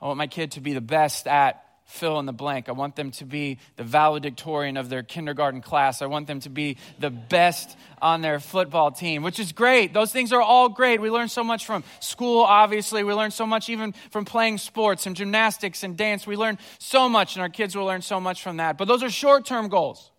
I 0.00 0.06
want 0.06 0.18
my 0.18 0.26
kid 0.26 0.52
to 0.52 0.60
be 0.60 0.72
the 0.72 0.80
best 0.80 1.26
at 1.26 1.64
fill 1.90 2.20
in 2.20 2.26
the 2.26 2.32
blank. 2.32 2.68
I 2.68 2.72
want 2.72 2.94
them 2.94 3.10
to 3.12 3.24
be 3.24 3.58
the 3.76 3.82
valedictorian 3.82 4.76
of 4.76 4.88
their 4.88 5.02
kindergarten 5.02 5.60
class. 5.60 6.02
I 6.02 6.06
want 6.06 6.28
them 6.28 6.38
to 6.40 6.50
be 6.50 6.76
the 7.00 7.10
best 7.10 7.76
on 8.00 8.20
their 8.20 8.38
football 8.38 8.92
team, 8.92 9.22
which 9.22 9.40
is 9.40 9.50
great. 9.50 9.92
Those 9.92 10.12
things 10.12 10.32
are 10.32 10.40
all 10.40 10.68
great. 10.68 11.00
We 11.00 11.10
learn 11.10 11.28
so 11.28 11.42
much 11.42 11.66
from 11.66 11.82
school, 11.98 12.42
obviously. 12.42 13.02
We 13.02 13.12
learn 13.12 13.32
so 13.32 13.44
much 13.44 13.68
even 13.68 13.92
from 14.10 14.24
playing 14.24 14.58
sports 14.58 15.06
and 15.06 15.16
gymnastics 15.16 15.82
and 15.82 15.96
dance. 15.96 16.26
We 16.26 16.36
learn 16.36 16.58
so 16.78 17.08
much, 17.08 17.34
and 17.34 17.42
our 17.42 17.48
kids 17.48 17.74
will 17.74 17.86
learn 17.86 18.02
so 18.02 18.20
much 18.20 18.42
from 18.42 18.58
that. 18.58 18.78
But 18.78 18.86
those 18.86 19.02
are 19.02 19.10
short 19.10 19.44
term 19.44 19.68
goals. 19.68 20.12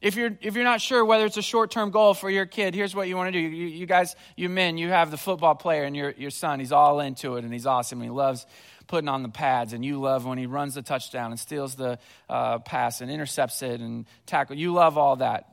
If 0.00 0.14
you're, 0.14 0.36
if 0.40 0.54
you're 0.54 0.64
not 0.64 0.80
sure 0.80 1.04
whether 1.04 1.24
it's 1.24 1.38
a 1.38 1.42
short 1.42 1.70
term 1.70 1.90
goal 1.90 2.14
for 2.14 2.30
your 2.30 2.46
kid, 2.46 2.74
here's 2.74 2.94
what 2.94 3.08
you 3.08 3.16
want 3.16 3.32
to 3.32 3.32
do. 3.32 3.38
You, 3.38 3.66
you 3.66 3.86
guys, 3.86 4.14
you 4.36 4.48
men, 4.48 4.78
you 4.78 4.88
have 4.88 5.10
the 5.10 5.16
football 5.16 5.54
player, 5.54 5.84
and 5.84 5.94
your, 5.94 6.10
your 6.12 6.30
son, 6.30 6.60
he's 6.60 6.72
all 6.72 7.00
into 7.00 7.36
it, 7.36 7.44
and 7.44 7.52
he's 7.52 7.66
awesome. 7.66 8.00
He 8.00 8.10
loves 8.10 8.46
putting 8.86 9.08
on 9.08 9.22
the 9.22 9.28
pads, 9.28 9.72
and 9.72 9.84
you 9.84 10.00
love 10.00 10.24
when 10.24 10.38
he 10.38 10.46
runs 10.46 10.74
the 10.74 10.82
touchdown 10.82 11.30
and 11.30 11.40
steals 11.40 11.74
the 11.74 11.98
uh, 12.28 12.58
pass 12.60 13.00
and 13.00 13.10
intercepts 13.10 13.62
it 13.62 13.80
and 13.80 14.06
tackle. 14.26 14.56
You 14.56 14.72
love 14.72 14.98
all 14.98 15.16
that. 15.16 15.50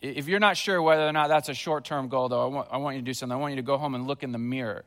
If 0.00 0.28
you're 0.28 0.40
not 0.40 0.56
sure 0.56 0.80
whether 0.80 1.06
or 1.06 1.12
not 1.12 1.28
that's 1.28 1.48
a 1.48 1.54
short 1.54 1.84
term 1.84 2.08
goal, 2.08 2.28
though, 2.28 2.42
I 2.42 2.46
want, 2.46 2.68
I 2.72 2.76
want 2.76 2.96
you 2.96 3.02
to 3.02 3.06
do 3.06 3.14
something. 3.14 3.36
I 3.36 3.40
want 3.40 3.52
you 3.52 3.56
to 3.56 3.66
go 3.66 3.78
home 3.78 3.94
and 3.94 4.06
look 4.06 4.22
in 4.22 4.32
the 4.32 4.38
mirror. 4.38 4.84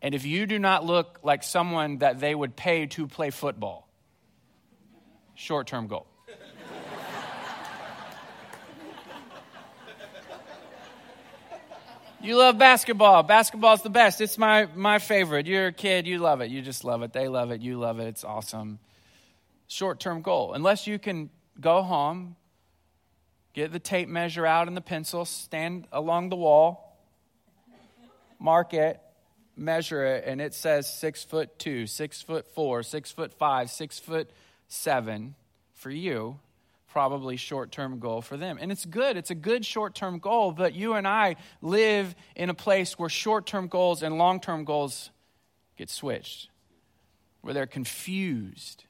And 0.00 0.14
if 0.14 0.26
you 0.26 0.46
do 0.46 0.58
not 0.58 0.84
look 0.84 1.20
like 1.22 1.42
someone 1.42 1.98
that 1.98 2.20
they 2.20 2.34
would 2.34 2.56
pay 2.56 2.86
to 2.86 3.06
play 3.06 3.30
football, 3.30 3.88
short 5.34 5.66
term 5.66 5.86
goal. 5.86 6.06
You 12.24 12.38
love 12.38 12.56
basketball. 12.56 13.22
Basketball's 13.22 13.82
the 13.82 13.90
best. 13.90 14.22
It's 14.22 14.38
my, 14.38 14.66
my 14.74 14.98
favorite. 14.98 15.46
You're 15.46 15.66
a 15.66 15.72
kid, 15.74 16.06
you 16.06 16.20
love 16.20 16.40
it. 16.40 16.50
You 16.50 16.62
just 16.62 16.82
love 16.82 17.02
it. 17.02 17.12
They 17.12 17.28
love 17.28 17.50
it. 17.50 17.60
You 17.60 17.78
love 17.78 18.00
it. 18.00 18.06
It's 18.06 18.24
awesome. 18.24 18.78
Short 19.66 20.00
term 20.00 20.22
goal. 20.22 20.54
Unless 20.54 20.86
you 20.86 20.98
can 20.98 21.28
go 21.60 21.82
home, 21.82 22.36
get 23.52 23.72
the 23.72 23.78
tape 23.78 24.08
measure 24.08 24.46
out 24.46 24.68
and 24.68 24.76
the 24.76 24.80
pencil, 24.80 25.26
stand 25.26 25.86
along 25.92 26.30
the 26.30 26.36
wall, 26.36 26.98
mark 28.38 28.72
it, 28.72 29.02
measure 29.54 30.06
it, 30.06 30.24
and 30.26 30.40
it 30.40 30.54
says 30.54 30.90
six 30.90 31.24
foot 31.24 31.58
two, 31.58 31.86
six 31.86 32.22
foot 32.22 32.46
four, 32.54 32.82
six 32.82 33.12
foot 33.12 33.34
five, 33.34 33.68
six 33.68 33.98
foot 33.98 34.30
seven 34.66 35.34
for 35.74 35.90
you 35.90 36.38
probably 36.94 37.36
short 37.36 37.72
term 37.72 37.98
goal 37.98 38.22
for 38.22 38.36
them. 38.36 38.56
And 38.60 38.70
it's 38.70 38.86
good, 38.86 39.16
it's 39.16 39.32
a 39.32 39.34
good 39.34 39.66
short 39.66 39.96
term 39.96 40.20
goal, 40.20 40.52
but 40.52 40.74
you 40.74 40.94
and 40.94 41.08
I 41.08 41.34
live 41.60 42.14
in 42.36 42.50
a 42.50 42.54
place 42.54 42.96
where 42.96 43.08
short 43.08 43.46
term 43.46 43.66
goals 43.66 44.04
and 44.04 44.16
long 44.16 44.38
term 44.38 44.64
goals 44.64 45.10
get 45.76 45.90
switched, 45.90 46.48
where 47.40 47.52
they're 47.52 47.66
confused. 47.66 48.84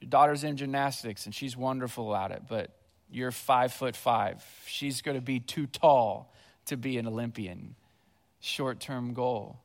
Your 0.00 0.08
daughter's 0.08 0.44
in 0.44 0.56
gymnastics 0.56 1.26
and 1.26 1.34
she's 1.34 1.56
wonderful 1.56 2.14
at 2.14 2.30
it, 2.30 2.44
but 2.48 2.70
you're 3.10 3.32
five 3.32 3.72
foot 3.72 3.96
five. 3.96 4.44
She's 4.68 5.02
going 5.02 5.16
to 5.16 5.20
be 5.20 5.40
too 5.40 5.66
tall 5.66 6.32
to 6.66 6.76
be 6.76 6.96
an 6.98 7.08
Olympian. 7.08 7.74
Short 8.38 8.78
term 8.78 9.14
goal. 9.14 9.58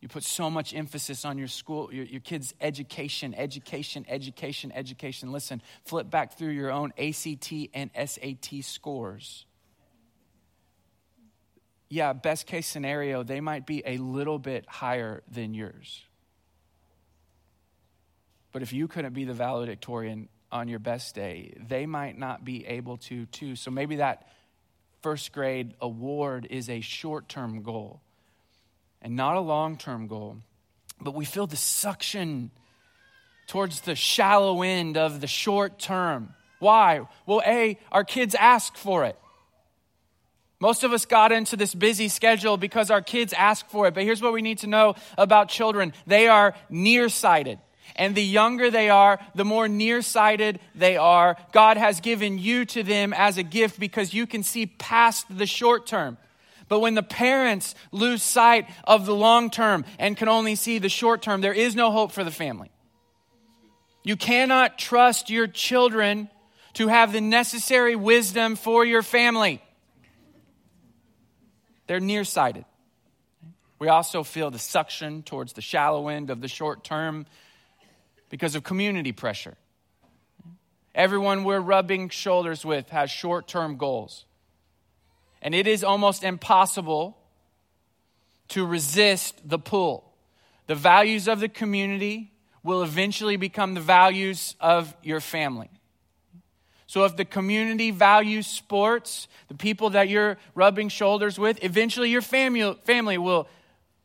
You 0.00 0.08
put 0.08 0.24
so 0.24 0.50
much 0.50 0.74
emphasis 0.74 1.24
on 1.24 1.38
your 1.38 1.48
school, 1.48 1.92
your, 1.92 2.04
your 2.04 2.20
kids' 2.20 2.54
education, 2.60 3.34
education, 3.34 4.04
education, 4.08 4.72
education. 4.72 5.32
Listen, 5.32 5.62
flip 5.84 6.10
back 6.10 6.36
through 6.36 6.50
your 6.50 6.70
own 6.70 6.92
ACT 6.98 7.52
and 7.72 7.90
SAT 7.94 8.62
scores. 8.62 9.46
Yeah, 11.88 12.12
best 12.12 12.46
case 12.46 12.66
scenario, 12.66 13.22
they 13.22 13.40
might 13.40 13.64
be 13.64 13.82
a 13.86 13.96
little 13.96 14.38
bit 14.38 14.68
higher 14.68 15.22
than 15.30 15.54
yours. 15.54 16.02
But 18.52 18.62
if 18.62 18.72
you 18.72 18.88
couldn't 18.88 19.12
be 19.12 19.24
the 19.24 19.34
valedictorian 19.34 20.28
on 20.50 20.68
your 20.68 20.78
best 20.78 21.14
day, 21.14 21.54
they 21.68 21.86
might 21.86 22.18
not 22.18 22.44
be 22.44 22.66
able 22.66 22.96
to, 22.98 23.26
too. 23.26 23.56
So 23.56 23.70
maybe 23.70 23.96
that 23.96 24.28
first 25.00 25.32
grade 25.32 25.74
award 25.80 26.46
is 26.50 26.68
a 26.68 26.80
short 26.80 27.28
term 27.28 27.62
goal 27.62 28.02
and 29.02 29.16
not 29.16 29.36
a 29.36 29.40
long 29.40 29.76
term 29.76 30.06
goal. 30.06 30.38
But 31.00 31.14
we 31.14 31.24
feel 31.24 31.46
the 31.46 31.56
suction 31.56 32.50
towards 33.46 33.80
the 33.80 33.94
shallow 33.94 34.62
end 34.62 34.96
of 34.96 35.20
the 35.20 35.26
short 35.26 35.78
term. 35.78 36.34
Why? 36.58 37.02
Well, 37.26 37.42
A, 37.46 37.78
our 37.92 38.04
kids 38.04 38.34
ask 38.34 38.76
for 38.76 39.04
it. 39.04 39.16
Most 40.58 40.84
of 40.84 40.92
us 40.92 41.04
got 41.04 41.32
into 41.32 41.56
this 41.56 41.74
busy 41.74 42.08
schedule 42.08 42.56
because 42.56 42.90
our 42.90 43.02
kids 43.02 43.34
ask 43.34 43.68
for 43.68 43.86
it. 43.86 43.94
But 43.94 44.04
here's 44.04 44.22
what 44.22 44.32
we 44.32 44.40
need 44.40 44.58
to 44.58 44.66
know 44.66 44.94
about 45.18 45.48
children 45.48 45.92
they 46.06 46.28
are 46.28 46.54
nearsighted. 46.70 47.58
And 47.94 48.14
the 48.14 48.24
younger 48.24 48.70
they 48.70 48.90
are, 48.90 49.18
the 49.34 49.44
more 49.44 49.68
nearsighted 49.68 50.58
they 50.74 50.96
are. 50.96 51.36
God 51.52 51.76
has 51.76 52.00
given 52.00 52.38
you 52.38 52.64
to 52.66 52.82
them 52.82 53.12
as 53.12 53.38
a 53.38 53.42
gift 53.42 53.78
because 53.78 54.12
you 54.12 54.26
can 54.26 54.42
see 54.42 54.66
past 54.66 55.26
the 55.30 55.46
short 55.46 55.86
term. 55.86 56.18
But 56.68 56.80
when 56.80 56.94
the 56.94 57.02
parents 57.02 57.74
lose 57.92 58.22
sight 58.22 58.68
of 58.84 59.06
the 59.06 59.14
long 59.14 59.50
term 59.50 59.84
and 59.98 60.16
can 60.16 60.28
only 60.28 60.56
see 60.56 60.78
the 60.78 60.88
short 60.88 61.22
term, 61.22 61.40
there 61.40 61.52
is 61.52 61.76
no 61.76 61.90
hope 61.90 62.12
for 62.12 62.24
the 62.24 62.30
family. 62.30 62.70
You 64.02 64.16
cannot 64.16 64.78
trust 64.78 65.30
your 65.30 65.46
children 65.46 66.28
to 66.74 66.88
have 66.88 67.12
the 67.12 67.20
necessary 67.20 67.96
wisdom 67.96 68.56
for 68.56 68.84
your 68.84 69.02
family. 69.02 69.62
They're 71.86 72.00
nearsighted. 72.00 72.64
We 73.78 73.88
also 73.88 74.22
feel 74.22 74.50
the 74.50 74.58
suction 74.58 75.22
towards 75.22 75.52
the 75.52 75.60
shallow 75.60 76.08
end 76.08 76.30
of 76.30 76.40
the 76.40 76.48
short 76.48 76.82
term 76.82 77.26
because 78.28 78.54
of 78.54 78.64
community 78.64 79.12
pressure. 79.12 79.54
Everyone 80.94 81.44
we're 81.44 81.60
rubbing 81.60 82.08
shoulders 82.08 82.64
with 82.64 82.88
has 82.90 83.10
short 83.10 83.46
term 83.46 83.76
goals. 83.76 84.24
And 85.46 85.54
it 85.54 85.68
is 85.68 85.84
almost 85.84 86.24
impossible 86.24 87.16
to 88.48 88.66
resist 88.66 89.48
the 89.48 89.60
pull. 89.60 90.12
The 90.66 90.74
values 90.74 91.28
of 91.28 91.38
the 91.38 91.48
community 91.48 92.32
will 92.64 92.82
eventually 92.82 93.36
become 93.36 93.74
the 93.74 93.80
values 93.80 94.56
of 94.58 94.92
your 95.04 95.20
family. 95.20 95.70
So, 96.88 97.04
if 97.04 97.16
the 97.16 97.24
community 97.24 97.92
values 97.92 98.48
sports, 98.48 99.28
the 99.46 99.54
people 99.54 99.90
that 99.90 100.08
you're 100.08 100.36
rubbing 100.56 100.88
shoulders 100.88 101.38
with, 101.38 101.62
eventually 101.62 102.10
your 102.10 102.22
family, 102.22 103.16
will 103.16 103.48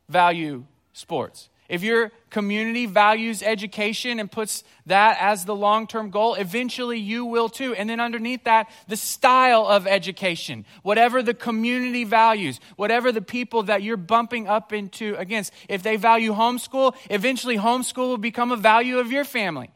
value 0.09 0.65
sports. 0.93 1.49
If 1.71 1.83
your 1.83 2.11
community 2.29 2.85
values 2.85 3.41
education 3.41 4.19
and 4.19 4.29
puts 4.29 4.65
that 4.87 5.17
as 5.21 5.45
the 5.45 5.55
long 5.55 5.87
term 5.87 6.09
goal, 6.09 6.33
eventually 6.33 6.99
you 6.99 7.23
will 7.23 7.47
too. 7.47 7.73
And 7.73 7.89
then 7.89 8.01
underneath 8.01 8.43
that, 8.43 8.69
the 8.89 8.97
style 8.97 9.65
of 9.65 9.87
education, 9.87 10.65
whatever 10.83 11.23
the 11.23 11.33
community 11.33 12.03
values, 12.03 12.59
whatever 12.75 13.13
the 13.13 13.21
people 13.21 13.63
that 13.63 13.83
you're 13.83 13.95
bumping 13.95 14.49
up 14.49 14.73
into 14.73 15.15
against. 15.15 15.53
If 15.69 15.81
they 15.81 15.95
value 15.95 16.33
homeschool, 16.33 16.93
eventually 17.09 17.57
homeschool 17.57 18.09
will 18.09 18.17
become 18.17 18.51
a 18.51 18.57
value 18.57 18.99
of 18.99 19.09
your 19.09 19.23
family. 19.23 19.69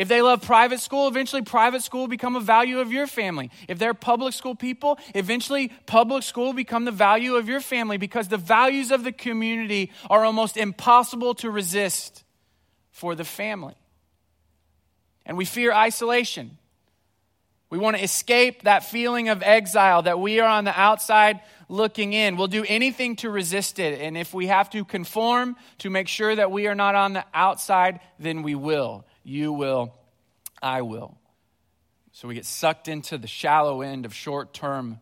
If 0.00 0.08
they 0.08 0.22
love 0.22 0.40
private 0.40 0.80
school, 0.80 1.08
eventually 1.08 1.42
private 1.42 1.82
school 1.82 2.00
will 2.00 2.08
become 2.08 2.34
a 2.34 2.40
value 2.40 2.78
of 2.78 2.90
your 2.90 3.06
family. 3.06 3.50
If 3.68 3.78
they're 3.78 3.92
public 3.92 4.32
school 4.32 4.54
people, 4.54 4.98
eventually 5.14 5.70
public 5.84 6.22
school 6.22 6.46
will 6.46 6.52
become 6.54 6.86
the 6.86 6.90
value 6.90 7.34
of 7.36 7.50
your 7.50 7.60
family 7.60 7.98
because 7.98 8.28
the 8.28 8.38
values 8.38 8.92
of 8.92 9.04
the 9.04 9.12
community 9.12 9.92
are 10.08 10.24
almost 10.24 10.56
impossible 10.56 11.34
to 11.34 11.50
resist 11.50 12.24
for 12.90 13.14
the 13.14 13.24
family. 13.24 13.74
And 15.26 15.36
we 15.36 15.44
fear 15.44 15.70
isolation. 15.70 16.56
We 17.68 17.76
want 17.76 17.98
to 17.98 18.02
escape 18.02 18.62
that 18.62 18.84
feeling 18.84 19.28
of 19.28 19.42
exile 19.42 20.00
that 20.04 20.18
we 20.18 20.40
are 20.40 20.48
on 20.48 20.64
the 20.64 20.80
outside 20.80 21.40
looking 21.68 22.14
in. 22.14 22.38
We'll 22.38 22.46
do 22.46 22.64
anything 22.66 23.16
to 23.16 23.28
resist 23.28 23.78
it. 23.78 24.00
And 24.00 24.16
if 24.16 24.32
we 24.32 24.46
have 24.46 24.70
to 24.70 24.82
conform 24.82 25.56
to 25.80 25.90
make 25.90 26.08
sure 26.08 26.34
that 26.34 26.50
we 26.50 26.68
are 26.68 26.74
not 26.74 26.94
on 26.94 27.12
the 27.12 27.24
outside, 27.34 28.00
then 28.18 28.42
we 28.42 28.54
will 28.54 29.04
you 29.22 29.52
will, 29.52 29.94
I 30.62 30.82
will. 30.82 31.16
So 32.12 32.28
we 32.28 32.34
get 32.34 32.46
sucked 32.46 32.88
into 32.88 33.18
the 33.18 33.26
shallow 33.26 33.82
end 33.82 34.04
of 34.04 34.14
short 34.14 34.52
term 34.52 35.00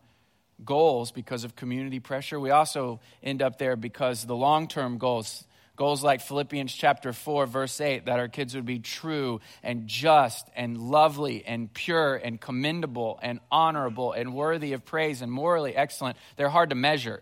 goals 0.63 1.11
because 1.11 1.43
of 1.43 1.55
community 1.55 1.99
pressure. 1.99 2.39
We 2.39 2.51
also 2.51 2.99
end 3.23 3.41
up 3.41 3.57
there 3.57 3.75
because 3.75 4.25
the 4.25 4.35
long 4.35 4.67
term 4.67 4.97
goals, 4.97 5.45
goals 5.75 6.03
like 6.03 6.21
Philippians 6.21 6.73
chapter 6.73 7.13
4, 7.13 7.45
verse 7.45 7.79
8, 7.81 8.05
that 8.05 8.19
our 8.19 8.27
kids 8.27 8.55
would 8.55 8.65
be 8.65 8.79
true 8.79 9.39
and 9.63 9.87
just 9.87 10.47
and 10.55 10.77
lovely 10.77 11.43
and 11.45 11.73
pure 11.73 12.15
and 12.15 12.39
commendable 12.39 13.19
and 13.21 13.39
honorable 13.51 14.11
and 14.11 14.33
worthy 14.33 14.73
of 14.73 14.85
praise 14.85 15.21
and 15.21 15.31
morally 15.31 15.75
excellent, 15.75 16.17
they're 16.35 16.49
hard 16.49 16.69
to 16.69 16.75
measure. 16.75 17.21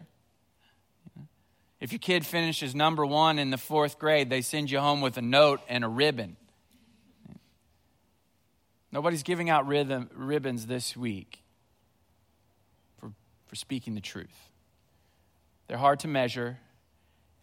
If 1.80 1.92
your 1.92 2.00
kid 2.00 2.26
finishes 2.26 2.74
number 2.74 3.06
one 3.06 3.38
in 3.38 3.52
the 3.52 3.58
fourth 3.58 4.00
grade, 4.00 4.32
they 4.32 4.42
send 4.42 4.72
you 4.72 4.80
home 4.80 5.02
with 5.02 5.18
a 5.18 5.22
note 5.22 5.62
and 5.70 5.84
a 5.84 5.88
ribbon. 5.88 6.36
Nobody's 8.92 9.24
giving 9.24 9.50
out 9.50 9.68
rhythm, 9.68 10.10
ribbons 10.14 10.66
this 10.66 10.96
week 10.96 11.44
for, 13.00 13.12
for 13.46 13.56
speaking 13.56 13.96
the 13.96 14.02
truth. 14.02 14.52
They're 15.68 15.78
hard 15.78 16.00
to 16.00 16.08
measure, 16.08 16.60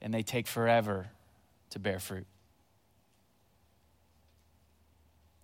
and 0.01 0.13
they 0.13 0.23
take 0.23 0.47
forever 0.47 1.11
to 1.71 1.79
bear 1.79 1.99
fruit. 1.99 2.27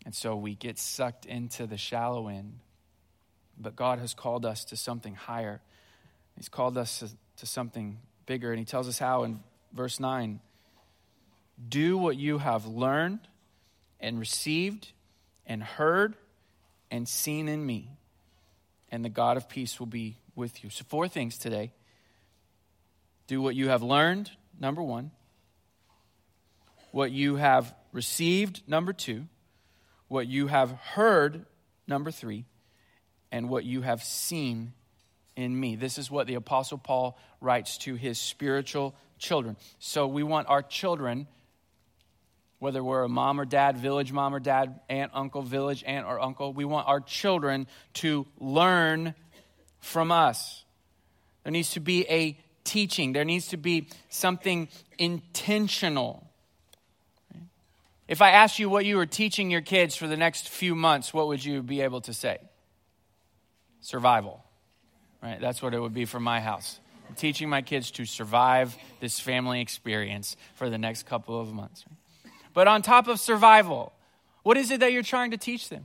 And 0.07 0.15
so 0.15 0.35
we 0.35 0.55
get 0.55 0.79
sucked 0.79 1.27
into 1.27 1.67
the 1.67 1.77
shallow 1.77 2.29
end. 2.29 2.61
But 3.59 3.77
God 3.77 3.99
has 3.99 4.15
called 4.15 4.47
us 4.47 4.65
to 4.67 4.77
something 4.77 5.15
higher. 5.15 5.61
He's 6.37 6.49
called 6.49 6.79
us 6.79 7.01
to, 7.01 7.11
to 7.37 7.47
something 7.47 7.99
bigger. 8.25 8.51
And 8.51 8.59
He 8.59 8.65
tells 8.65 8.89
us 8.89 8.99
how 8.99 9.25
in 9.25 9.41
verse 9.73 10.01
9 10.01 10.41
do 11.69 11.99
what 11.99 12.17
you 12.17 12.39
have 12.39 12.67
learned 12.67 13.21
and 14.01 14.19
received 14.19 14.93
and 15.51 15.65
heard 15.65 16.15
and 16.93 17.09
seen 17.09 17.49
in 17.49 17.67
me, 17.67 17.91
and 18.93 19.05
the 19.05 19.09
God 19.09 19.37
of 19.37 19.49
peace 19.49 19.81
will 19.81 19.89
be 19.89 20.17
with 20.37 20.63
you. 20.63 20.71
So, 20.71 20.85
four 20.89 21.09
things 21.09 21.37
today. 21.37 21.73
Do 23.27 23.43
what 23.43 23.57
you 23.57 23.69
have 23.69 23.83
learned, 23.83 24.31
number 24.61 24.81
one. 24.81 25.11
What 26.93 27.11
you 27.11 27.35
have 27.35 27.75
received, 27.93 28.63
number 28.69 28.93
two. 28.93 29.27
What 30.07 30.29
you 30.29 30.47
have 30.47 30.71
heard, 30.71 31.47
number 31.89 32.13
three. 32.13 32.45
And 33.33 33.49
what 33.49 33.65
you 33.65 33.83
have 33.83 34.05
seen 34.05 34.73
in 35.35 35.59
me. 35.59 35.75
This 35.75 35.99
is 35.99 36.13
what 36.13 36.29
the 36.29 36.35
Apostle 36.35 36.79
Paul 36.79 37.19
writes 37.41 37.77
to 37.79 37.97
his 37.97 38.21
spiritual 38.21 38.95
children. 39.19 39.57
So, 39.81 40.07
we 40.07 40.23
want 40.23 40.49
our 40.49 40.63
children 40.63 41.27
whether 42.61 42.85
we're 42.85 43.03
a 43.03 43.09
mom 43.09 43.41
or 43.41 43.45
dad, 43.45 43.79
village 43.79 44.13
mom 44.13 44.35
or 44.35 44.39
dad, 44.39 44.79
aunt, 44.89 45.11
uncle, 45.15 45.43
village 45.43 45.83
aunt 45.85 46.07
or 46.07 46.21
uncle, 46.21 46.53
we 46.53 46.65
want 46.65 46.87
our 46.87 47.01
children 47.01 47.67
to 47.95 48.27
learn 48.39 49.15
from 49.81 50.13
us. 50.13 50.63
There 51.43 51.51
needs 51.51 51.73
to 51.73 51.81
be 51.81 52.07
a 52.09 52.39
teaching, 52.63 53.15
there 53.15 53.25
needs 53.25 53.49
to 53.49 53.57
be 53.57 53.89
something 54.11 54.69
intentional. 54.99 56.27
If 58.07 58.21
I 58.21 58.33
asked 58.33 58.59
you 58.59 58.69
what 58.69 58.85
you 58.85 58.97
were 58.97 59.07
teaching 59.07 59.51
your 59.51 59.63
kids 59.63 59.97
for 59.97 60.07
the 60.07 60.17
next 60.17 60.49
few 60.49 60.75
months, 60.75 61.15
what 61.15 61.29
would 61.29 61.43
you 61.43 61.63
be 61.63 61.81
able 61.81 62.03
to 62.03 62.13
say? 62.13 62.39
Survival. 63.81 64.45
Right? 65.23 65.41
That's 65.41 65.63
what 65.63 65.73
it 65.75 65.81
would 65.81 65.95
be 65.95 66.05
for 66.05 66.21
my 66.21 66.41
house. 66.41 66.79
I'm 67.09 67.15
teaching 67.15 67.49
my 67.49 67.63
kids 67.63 67.91
to 67.93 68.05
survive 68.05 68.77
this 69.01 69.19
family 69.19 69.61
experience 69.61 70.37
for 70.55 70.69
the 70.69 70.79
next 70.79 71.07
couple 71.07 71.41
of 71.41 71.53
months. 71.53 71.85
Right? 71.89 72.00
But 72.53 72.69
on 72.69 72.83
top 72.83 73.09
of 73.09 73.21
survival, 73.21 73.93
what 74.43 74.57
is 74.57 74.71
it 74.71 74.81
that 74.81 74.93
you're 74.93 75.03
trying 75.03 75.31
to 75.31 75.37
teach 75.37 75.69
them? 75.69 75.85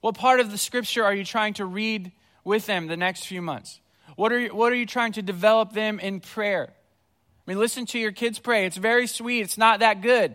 What 0.00 0.16
part 0.16 0.40
of 0.40 0.50
the 0.50 0.58
scripture 0.58 1.04
are 1.04 1.14
you 1.14 1.24
trying 1.24 1.54
to 1.54 1.64
read 1.64 2.12
with 2.44 2.66
them 2.66 2.88
the 2.88 2.96
next 2.96 3.26
few 3.26 3.40
months? 3.40 3.80
What 4.16 4.32
are 4.32 4.38
you, 4.38 4.54
what 4.54 4.72
are 4.72 4.76
you 4.76 4.86
trying 4.86 5.12
to 5.12 5.22
develop 5.22 5.72
them 5.72 5.98
in 5.98 6.20
prayer? 6.20 6.68
I 6.70 7.50
mean, 7.50 7.58
listen 7.58 7.86
to 7.86 7.98
your 7.98 8.12
kids 8.12 8.38
pray. 8.38 8.66
It's 8.66 8.76
very 8.76 9.06
sweet, 9.06 9.40
it's 9.40 9.58
not 9.58 9.80
that 9.80 10.02
good. 10.02 10.34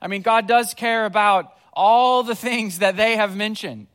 I 0.00 0.08
mean, 0.08 0.22
God 0.22 0.48
does 0.48 0.74
care 0.74 1.04
about 1.04 1.56
all 1.72 2.22
the 2.22 2.34
things 2.34 2.80
that 2.80 2.96
they 2.96 3.16
have 3.16 3.36
mentioned. 3.36 3.86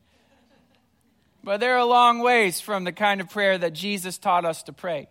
But 1.44 1.60
they're 1.60 1.76
a 1.76 1.84
long 1.84 2.20
ways 2.20 2.60
from 2.60 2.84
the 2.84 2.92
kind 2.92 3.20
of 3.20 3.30
prayer 3.30 3.56
that 3.58 3.72
Jesus 3.72 4.18
taught 4.18 4.44
us 4.44 4.62
to 4.64 4.72
pray. 4.72 5.08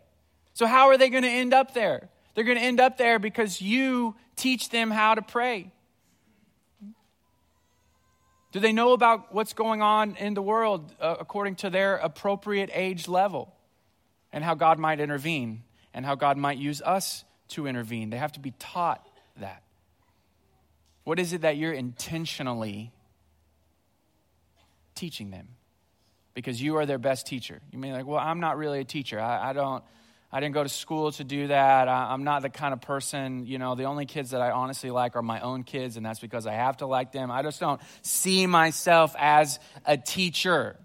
So, 0.53 0.65
how 0.65 0.87
are 0.87 0.97
they 0.97 1.09
going 1.09 1.23
to 1.23 1.29
end 1.29 1.53
up 1.53 1.73
there? 1.73 2.09
They're 2.37 2.43
going 2.43 2.59
to 2.59 2.63
end 2.63 2.79
up 2.79 2.99
there 2.99 3.17
because 3.17 3.63
you 3.63 4.13
teach 4.35 4.69
them 4.69 4.91
how 4.91 5.15
to 5.15 5.23
pray. 5.23 5.71
Do 8.51 8.59
they 8.59 8.71
know 8.71 8.93
about 8.93 9.33
what's 9.33 9.53
going 9.53 9.81
on 9.81 10.15
in 10.17 10.35
the 10.35 10.43
world 10.43 10.93
uh, 11.01 11.15
according 11.19 11.55
to 11.55 11.71
their 11.71 11.95
appropriate 11.95 12.69
age 12.71 13.07
level 13.07 13.55
and 14.31 14.43
how 14.43 14.53
God 14.53 14.77
might 14.77 14.99
intervene 14.99 15.63
and 15.95 16.05
how 16.05 16.13
God 16.13 16.37
might 16.37 16.59
use 16.59 16.79
us 16.79 17.25
to 17.49 17.65
intervene? 17.65 18.11
They 18.11 18.17
have 18.17 18.33
to 18.33 18.39
be 18.39 18.53
taught 18.59 19.03
that. 19.37 19.63
What 21.05 21.17
is 21.17 21.33
it 21.33 21.41
that 21.41 21.57
you're 21.57 21.73
intentionally 21.73 22.91
teaching 24.93 25.31
them? 25.31 25.47
Because 26.35 26.61
you 26.61 26.77
are 26.77 26.85
their 26.85 26.99
best 26.99 27.25
teacher. 27.25 27.61
You 27.71 27.79
may 27.79 27.93
like, 27.93 28.05
well, 28.05 28.19
I'm 28.19 28.39
not 28.39 28.59
really 28.59 28.79
a 28.79 28.85
teacher. 28.85 29.19
I, 29.19 29.49
I 29.49 29.53
don't. 29.53 29.83
I 30.31 30.41
didn't 30.41 30.55
go 30.55 30.63
to 30.63 30.69
school 30.69 31.11
to 31.13 31.23
do 31.23 31.47
that. 31.47 31.87
I, 31.87 32.13
am 32.13 32.25
not 32.25 32.41
the 32.41 32.49
kind 32.49 32.73
of 32.73 32.81
person, 32.81 33.45
you 33.45 33.57
know, 33.57 33.75
the 33.75 33.85
only 33.85 34.05
kids 34.05 34.31
that 34.31 34.41
I 34.41 34.51
honestly 34.51 34.91
like 34.91 35.15
are 35.15 35.21
my 35.21 35.39
own 35.39 35.63
kids, 35.63 35.95
and 35.95 36.05
that's 36.05 36.19
because 36.19 36.45
I 36.45 36.53
have 36.53 36.77
to 36.77 36.85
like 36.85 37.13
them. 37.13 37.31
I 37.31 37.43
just 37.43 37.61
don't 37.61 37.79
see 38.01 38.45
myself 38.45 39.15
as 39.17 39.57
a 39.85 39.97
teacher. 39.97 40.75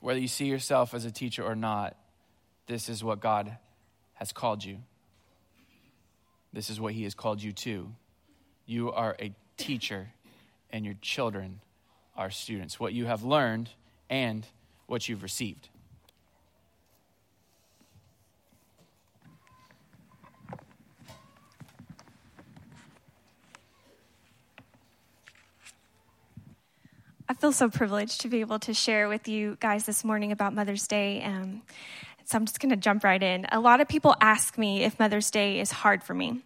Whether 0.00 0.20
you 0.20 0.28
see 0.28 0.46
yourself 0.46 0.94
as 0.94 1.04
a 1.04 1.10
teacher 1.10 1.42
or 1.42 1.56
not, 1.56 1.96
this 2.68 2.88
is 2.88 3.02
what 3.02 3.18
God 3.18 3.56
has 4.14 4.32
called 4.32 4.64
you. 4.64 4.78
This 6.52 6.70
is 6.70 6.80
what 6.80 6.92
He 6.92 7.02
has 7.02 7.14
called 7.14 7.42
you 7.42 7.52
to. 7.52 7.92
You 8.66 8.92
are 8.92 9.16
a 9.20 9.34
teacher, 9.56 10.10
and 10.70 10.84
your 10.84 10.94
children 11.00 11.60
are 12.16 12.30
students. 12.30 12.78
What 12.78 12.92
you 12.92 13.06
have 13.06 13.24
learned 13.24 13.70
and 14.08 14.46
what 14.86 15.08
you've 15.08 15.24
received. 15.24 15.68
Feel 27.38 27.52
so 27.52 27.68
privileged 27.68 28.20
to 28.22 28.28
be 28.28 28.40
able 28.40 28.58
to 28.60 28.74
share 28.74 29.08
with 29.08 29.28
you 29.28 29.56
guys 29.60 29.84
this 29.84 30.04
morning 30.04 30.32
about 30.32 30.54
Mother's 30.54 30.88
Day. 30.88 31.22
Um, 31.22 31.62
so 32.24 32.36
I'm 32.36 32.44
just 32.44 32.58
going 32.58 32.70
to 32.70 32.76
jump 32.76 33.04
right 33.04 33.22
in. 33.22 33.46
A 33.52 33.60
lot 33.60 33.80
of 33.80 33.86
people 33.86 34.16
ask 34.20 34.58
me 34.58 34.82
if 34.82 34.98
Mother's 34.98 35.30
Day 35.30 35.60
is 35.60 35.70
hard 35.70 36.02
for 36.02 36.14
me. 36.14 36.42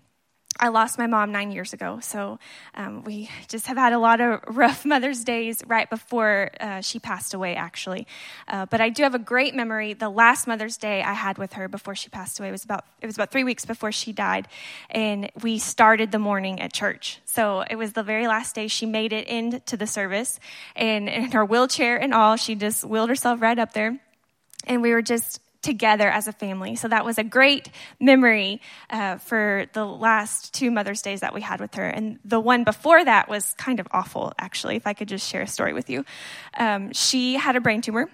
I 0.63 0.69
lost 0.69 0.97
my 0.97 1.09
mom 1.09 1.33
nine 1.33 1.51
years 1.51 1.73
ago, 1.73 1.99
so 2.01 2.39
um, 2.77 3.03
we 3.03 3.29
just 3.49 3.67
have 3.67 3.77
had 3.77 3.93
a 3.93 3.99
lot 3.99 4.21
of 4.21 4.43
rough 4.57 4.85
Mother's 4.85 5.25
Days 5.25 5.61
right 5.67 5.91
before 5.91 6.51
uh, 6.61 6.81
she 6.83 7.01
passed 7.01 7.35
away, 7.35 7.57
actually. 7.57 8.07
Uh, 8.47 8.67
but 8.67 8.81
I 8.81 8.89
do 8.89 9.03
have 9.03 9.17
a 9.17 9.19
great 9.19 9.57
memory. 9.57 9.93
The 9.95 10.09
last 10.09 10.47
Mother's 10.47 10.77
Day 10.77 11.03
I 11.03 11.15
had 11.15 11.37
with 11.37 11.55
her 11.55 11.67
before 11.67 11.97
she 11.97 12.11
passed 12.11 12.39
away 12.39 12.53
was 12.53 12.63
about 12.63 12.85
it 13.01 13.07
was 13.07 13.17
about 13.17 13.33
three 13.33 13.43
weeks 13.43 13.67
before 13.67 13.91
she 13.91 14.13
died, 14.13 14.47
and 14.89 15.33
we 15.43 15.59
started 15.59 16.13
the 16.13 16.21
morning 16.21 16.61
at 16.61 16.73
church. 16.73 17.19
So 17.25 17.65
it 17.69 17.75
was 17.75 17.95
the 17.95 18.05
very 18.05 18.29
last 18.29 18.55
day 18.55 18.69
she 18.69 18.87
made 18.87 19.13
it 19.13 19.27
into 19.27 19.77
the 19.77 19.89
service, 19.89 20.39
and 20.77 21.09
in 21.09 21.33
her 21.33 21.45
wheelchair 21.45 22.01
and 22.01 22.15
all, 22.15 22.37
she 22.37 22.55
just 22.55 22.85
wheeled 22.85 23.09
herself 23.09 23.43
right 23.43 23.59
up 23.59 23.73
there, 23.73 23.99
and 24.69 24.81
we 24.81 24.93
were 24.93 25.03
just 25.03 25.41
together 25.63 26.09
as 26.09 26.29
a 26.29 26.33
family. 26.33 26.77
So 26.77 26.89
that 26.89 27.05
was 27.05 27.19
a 27.19 27.25
great 27.25 27.71
memory 28.01 28.61
uh, 28.91 29.17
for 29.19 29.67
the 29.73 29.85
last 29.85 30.53
two 30.53 30.71
Mother's 30.71 31.03
Days 31.03 31.21
that 31.21 31.33
we 31.33 31.41
had 31.41 31.61
with 31.61 31.75
her. 31.75 31.89
And 31.89 32.19
the 32.25 32.41
one 32.41 32.65
before 32.65 33.05
that 33.05 33.29
was 33.29 33.55
kind 33.55 33.81
of 33.81 33.87
awful, 33.93 34.33
actually, 34.39 34.77
if 34.77 34.87
I 34.87 34.93
could 34.93 35.09
just 35.09 35.29
share 35.29 35.43
a 35.43 35.47
story 35.47 35.73
with 35.73 35.89
you. 35.89 36.05
Um, 36.59 36.93
she 36.93 37.35
had 37.35 37.57
a 37.57 37.61
brain 37.61 37.81
tumor. 37.81 38.11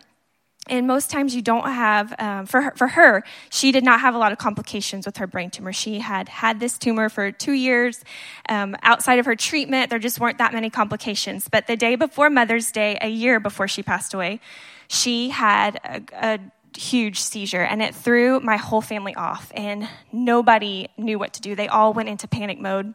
And 0.71 0.87
most 0.87 1.11
times 1.11 1.35
you 1.35 1.41
don't 1.41 1.65
have, 1.65 2.15
um, 2.19 2.45
for, 2.45 2.61
her, 2.61 2.73
for 2.77 2.89
her, 2.89 3.25
she 3.49 3.73
did 3.73 3.85
not 3.85 4.01
have 4.01 4.15
a 4.15 4.19
lot 4.19 4.33
of 4.33 4.39
complications 4.39 5.07
with 5.07 5.17
her 5.17 5.27
brain 5.27 5.49
tumor. 5.49 5.73
She 5.73 5.99
had 5.99 6.29
had 6.29 6.61
this 6.61 6.77
tumor 6.77 7.09
for 7.09 7.33
two 7.33 7.53
years. 7.53 8.05
Um, 8.51 8.77
outside 8.83 9.19
of 9.19 9.25
her 9.25 9.35
treatment, 9.35 9.89
there 9.89 9.99
just 9.99 10.21
weren't 10.21 10.39
that 10.39 10.53
many 10.53 10.69
complications. 10.69 11.49
But 11.49 11.69
the 11.69 11.77
day 11.77 11.97
before 11.97 12.29
Mother's 12.29 12.71
Day, 12.71 12.99
a 13.01 13.09
year 13.09 13.41
before 13.41 13.67
she 13.67 13.83
passed 13.83 14.13
away, 14.13 14.41
she 14.89 15.31
had 15.31 15.77
a, 15.85 16.35
a 16.35 16.39
huge 16.77 17.21
seizure 17.21 17.63
and 17.63 17.83
it 17.83 17.95
threw 17.95 18.41
my 18.41 18.57
whole 18.57 18.81
family 18.81 19.15
off 19.15 19.51
and 19.55 19.89
nobody 20.13 20.89
knew 20.97 21.19
what 21.19 21.35
to 21.35 21.41
do. 21.41 21.55
They 21.55 21.69
all 21.69 21.93
went 21.93 22.09
into 22.09 22.29
panic 22.29 22.61
mode, 22.61 22.95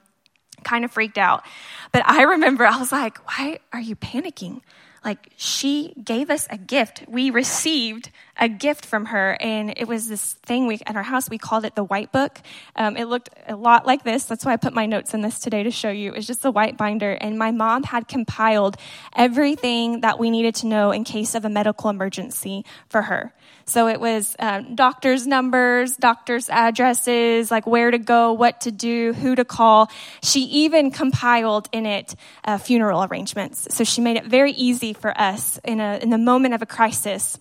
kind 0.64 0.86
of 0.86 0.92
freaked 0.92 1.18
out. 1.18 1.44
But 1.92 2.08
I 2.08 2.24
remember 2.24 2.66
I 2.66 2.78
was 2.78 2.92
like, 2.92 3.18
why 3.28 3.60
are 3.72 3.82
you 3.82 3.96
panicking? 3.96 4.62
like 5.04 5.32
she 5.36 5.94
gave 6.04 6.30
us 6.30 6.48
a 6.50 6.58
gift. 6.58 7.04
We 7.08 7.30
received 7.30 8.10
a 8.38 8.48
gift 8.48 8.86
from 8.86 9.06
her, 9.06 9.38
and 9.40 9.74
it 9.76 9.88
was 9.88 10.08
this 10.08 10.34
thing 10.46 10.66
we 10.66 10.80
at 10.86 10.96
our 10.96 11.04
house. 11.04 11.30
We 11.30 11.38
called 11.38 11.66
it 11.66 11.76
the 11.76 11.84
White 11.84 12.12
Book. 12.12 12.40
Um, 12.76 12.96
it 12.96 13.06
looked 13.06 13.30
a 13.48 13.56
lot 13.56 13.86
like 13.86 14.04
this. 14.04 14.26
That's 14.26 14.46
why 14.46 14.54
I 14.54 14.58
put 14.58 14.74
my 14.74 14.86
notes 14.86 15.14
in 15.14 15.22
this 15.22 15.40
today 15.40 15.64
to 15.64 15.72
show 15.72 15.90
you. 15.90 16.12
It 16.12 16.16
was 16.16 16.28
just 16.28 16.46
a 16.46 16.52
white 16.52 16.78
binder, 16.78 17.12
and 17.12 17.38
my 17.38 17.52
mom 17.52 17.84
had 17.84 18.08
compiled 18.08 18.78
everything 19.16 20.02
that 20.02 20.20
we 20.20 20.30
needed 20.30 20.56
to 20.56 20.68
know 20.68 20.92
in 20.92 21.04
case 21.04 21.36
of 21.36 21.46
a 21.46 21.50
medical 21.50 21.90
emergency 21.90 22.66
for 22.88 23.04
her. 23.04 23.34
So 23.66 23.88
it 23.88 24.00
was 24.00 24.36
um, 24.40 24.76
doctors' 24.76 25.26
numbers, 25.26 25.96
doctors' 25.96 26.50
addresses, 26.50 27.50
like 27.50 27.66
where 27.66 27.92
to 27.92 27.98
go, 27.98 28.34
what 28.34 28.62
to 28.62 28.72
do, 28.72 29.14
who 29.14 29.36
to 29.36 29.46
call. 29.46 29.90
She 30.22 30.42
even 30.42 30.92
compiled 30.92 31.70
in 31.72 31.86
it 31.86 32.16
uh, 32.44 32.58
funeral 32.58 33.04
arrangements. 33.04 33.68
So 33.72 33.84
she 33.84 34.02
made 34.02 34.18
it 34.18 34.26
very 34.26 34.52
easy 34.52 34.94
for 34.94 35.18
us 35.18 35.60
in, 35.64 35.80
a, 35.80 35.98
in 36.02 36.10
the 36.10 36.18
moment 36.18 36.54
of 36.54 36.62
a 36.62 36.66
crisis. 36.66 37.40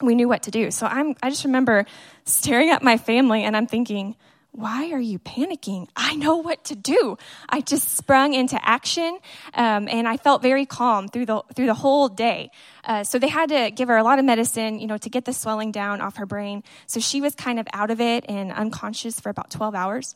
We 0.00 0.14
knew 0.14 0.28
what 0.28 0.44
to 0.44 0.50
do. 0.50 0.70
So 0.70 0.86
I'm, 0.86 1.14
I 1.22 1.30
just 1.30 1.44
remember 1.44 1.86
staring 2.24 2.70
at 2.70 2.82
my 2.82 2.98
family 2.98 3.44
and 3.44 3.56
I'm 3.56 3.66
thinking, 3.66 4.14
why 4.56 4.90
are 4.92 5.00
you 5.00 5.18
panicking? 5.18 5.86
I 5.94 6.16
know 6.16 6.38
what 6.38 6.64
to 6.64 6.74
do. 6.74 7.18
I 7.48 7.60
just 7.60 7.94
sprung 7.96 8.32
into 8.32 8.58
action, 8.66 9.18
um, 9.52 9.86
and 9.88 10.08
I 10.08 10.16
felt 10.16 10.40
very 10.40 10.64
calm 10.64 11.08
through 11.08 11.26
the 11.26 11.42
through 11.54 11.66
the 11.66 11.74
whole 11.74 12.08
day. 12.08 12.50
Uh, 12.82 13.04
so 13.04 13.18
they 13.18 13.28
had 13.28 13.50
to 13.50 13.70
give 13.70 13.88
her 13.88 13.96
a 13.96 14.02
lot 14.02 14.18
of 14.18 14.24
medicine, 14.24 14.78
you 14.78 14.86
know, 14.86 14.96
to 14.98 15.10
get 15.10 15.26
the 15.26 15.32
swelling 15.32 15.72
down 15.72 16.00
off 16.00 16.16
her 16.16 16.26
brain. 16.26 16.62
So 16.86 17.00
she 17.00 17.20
was 17.20 17.34
kind 17.34 17.58
of 17.60 17.66
out 17.72 17.90
of 17.90 18.00
it 18.00 18.24
and 18.28 18.50
unconscious 18.50 19.20
for 19.20 19.28
about 19.28 19.50
12 19.50 19.74
hours. 19.74 20.14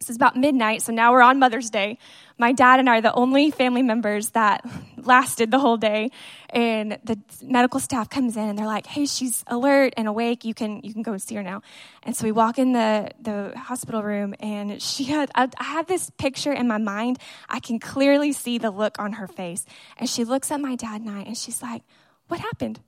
This 0.00 0.08
is 0.08 0.16
about 0.16 0.34
midnight, 0.34 0.80
so 0.80 0.94
now 0.94 1.12
we're 1.12 1.20
on 1.20 1.38
Mother's 1.38 1.68
Day. 1.68 1.98
My 2.38 2.52
dad 2.52 2.80
and 2.80 2.88
I 2.88 2.98
are 2.98 3.00
the 3.02 3.12
only 3.12 3.50
family 3.50 3.82
members 3.82 4.30
that 4.30 4.64
lasted 4.96 5.50
the 5.50 5.58
whole 5.58 5.76
day. 5.76 6.10
And 6.48 6.98
the 7.04 7.18
medical 7.42 7.80
staff 7.80 8.08
comes 8.08 8.34
in 8.34 8.48
and 8.48 8.58
they're 8.58 8.64
like, 8.64 8.86
"Hey, 8.86 9.04
she's 9.04 9.44
alert 9.46 9.92
and 9.98 10.08
awake. 10.08 10.46
You 10.46 10.54
can 10.54 10.80
you 10.82 10.94
can 10.94 11.02
go 11.02 11.18
see 11.18 11.34
her 11.34 11.42
now." 11.42 11.60
And 12.02 12.16
so 12.16 12.24
we 12.24 12.32
walk 12.32 12.58
in 12.58 12.72
the 12.72 13.10
the 13.20 13.52
hospital 13.58 14.02
room, 14.02 14.34
and 14.40 14.80
she 14.80 15.04
had 15.04 15.30
I, 15.34 15.50
I 15.58 15.64
have 15.64 15.86
this 15.86 16.08
picture 16.16 16.52
in 16.52 16.66
my 16.66 16.78
mind. 16.78 17.18
I 17.46 17.60
can 17.60 17.78
clearly 17.78 18.32
see 18.32 18.56
the 18.56 18.70
look 18.70 18.98
on 18.98 19.12
her 19.12 19.26
face, 19.26 19.66
and 19.98 20.08
she 20.08 20.24
looks 20.24 20.50
at 20.50 20.62
my 20.62 20.76
dad 20.76 21.02
and 21.02 21.10
I, 21.10 21.20
and 21.24 21.36
she's 21.36 21.60
like, 21.60 21.82
"What 22.28 22.40
happened?" 22.40 22.80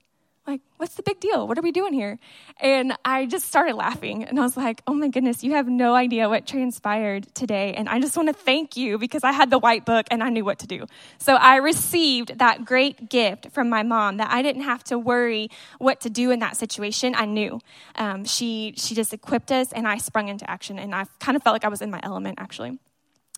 Like, 0.47 0.61
what's 0.77 0.95
the 0.95 1.05
big 1.05 1.21
deal? 1.21 1.47
What 1.47 1.57
are 1.57 1.63
we 1.63 1.71
doing 1.71 1.93
here? 1.93 2.19
And 2.61 2.95
I 3.05 3.27
just 3.27 3.47
started 3.47 3.77
laughing. 3.77 4.25
And 4.25 4.41
I 4.41 4.43
was 4.43 4.57
like, 4.57 4.83
oh 4.89 4.95
my 4.95 5.09
goodness, 5.09 5.45
you 5.45 5.53
have 5.53 5.69
no 5.69 5.95
idea 5.95 6.29
what 6.29 6.47
transpired 6.47 7.33
today. 7.35 7.75
And 7.75 7.89
I 7.89 8.01
just 8.01 8.17
want 8.17 8.29
to 8.29 8.33
thank 8.33 8.77
you 8.77 8.99
because 8.99 9.23
I 9.23 9.31
had 9.31 9.51
the 9.51 9.59
white 9.59 9.85
book 9.85 10.07
and 10.11 10.23
I 10.23 10.31
knew 10.31 10.45
what 10.45 10.59
to 10.61 10.67
do. 10.67 10.87
So 11.19 11.37
I 11.37 11.57
received 11.57 12.39
that 12.39 12.65
great 12.65 13.09
gift 13.09 13.51
from 13.53 13.69
my 13.69 13.85
mom 13.85 14.17
that 14.17 14.33
I 14.33 14.43
didn't 14.43 14.63
have 14.63 14.83
to 14.85 14.99
worry 14.99 15.49
what 15.79 16.01
to 16.01 16.11
do 16.11 16.33
in 16.33 16.41
that 16.41 16.57
situation. 16.57 17.15
I 17.15 17.27
knew. 17.27 17.61
Um, 17.95 18.25
she, 18.25 18.75
she 18.77 18.97
just 18.97 19.13
equipped 19.13 19.53
us 19.53 19.73
and 19.73 19.87
I 19.87 19.99
sprung 19.99 20.29
into 20.29 20.49
action. 20.51 20.79
And 20.81 20.93
I 20.93 21.05
kind 21.21 21.37
of 21.37 21.45
felt 21.45 21.55
like 21.55 21.65
I 21.65 21.69
was 21.69 21.83
in 21.83 21.91
my 21.91 22.01
element, 22.03 22.41
actually. 22.41 22.81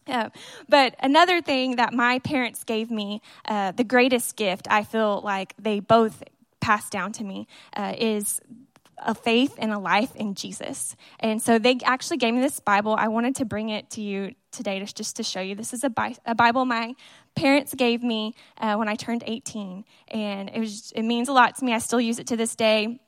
Yeah. 0.07 0.29
But 0.69 0.95
another 1.01 1.41
thing 1.41 1.77
that 1.77 1.95
my 1.95 2.19
parents 2.19 2.65
gave 2.65 2.91
me, 2.91 3.23
uh, 3.47 3.73
the 3.73 3.85
greatest 3.85 4.37
gift, 4.37 4.67
I 4.71 4.85
feel 4.85 5.23
like 5.25 5.55
they 5.59 5.81
both 5.81 6.23
passed 6.65 6.91
down 6.91 7.13
to 7.13 7.23
me 7.23 7.47
uh, 7.77 7.93
is 7.99 8.41
a 8.97 9.15
faith 9.15 9.55
and 9.59 9.71
a 9.71 9.79
life 9.79 10.17
in 10.17 10.35
Jesus. 10.35 10.97
And 11.21 11.43
so 11.43 11.59
they 11.59 11.79
actually 11.85 12.17
gave 12.17 12.33
me 12.33 12.41
this 12.41 12.59
Bible. 12.59 12.97
I 12.99 13.09
wanted 13.09 13.37
to 13.37 13.45
bring 13.45 13.69
it 13.69 13.91
to 13.91 14.01
you 14.01 14.35
today 14.51 14.79
to, 14.79 14.87
just 14.87 15.17
to 15.17 15.23
show 15.23 15.43
you. 15.43 15.55
This 15.55 15.75
is 15.75 15.85
a, 15.85 15.91
Bi- 15.91 16.17
a 16.25 16.35
Bible 16.35 16.65
my 16.65 16.95
parents 17.35 17.75
gave 17.75 18.03
me 18.03 18.35
uh, 18.59 18.77
when 18.77 18.89
I 18.89 18.95
turned 18.95 19.25
18. 19.27 19.85
And 20.09 20.49
it, 20.49 20.59
was, 20.59 20.91
it 20.97 21.03
means 21.03 21.29
a 21.29 21.35
lot 21.35 21.55
to 21.57 21.65
me. 21.67 21.75
I 21.75 21.79
still 21.81 22.01
use 22.01 22.19
it 22.19 22.29
to 22.29 22.37
this 22.37 22.57
day 22.57 22.99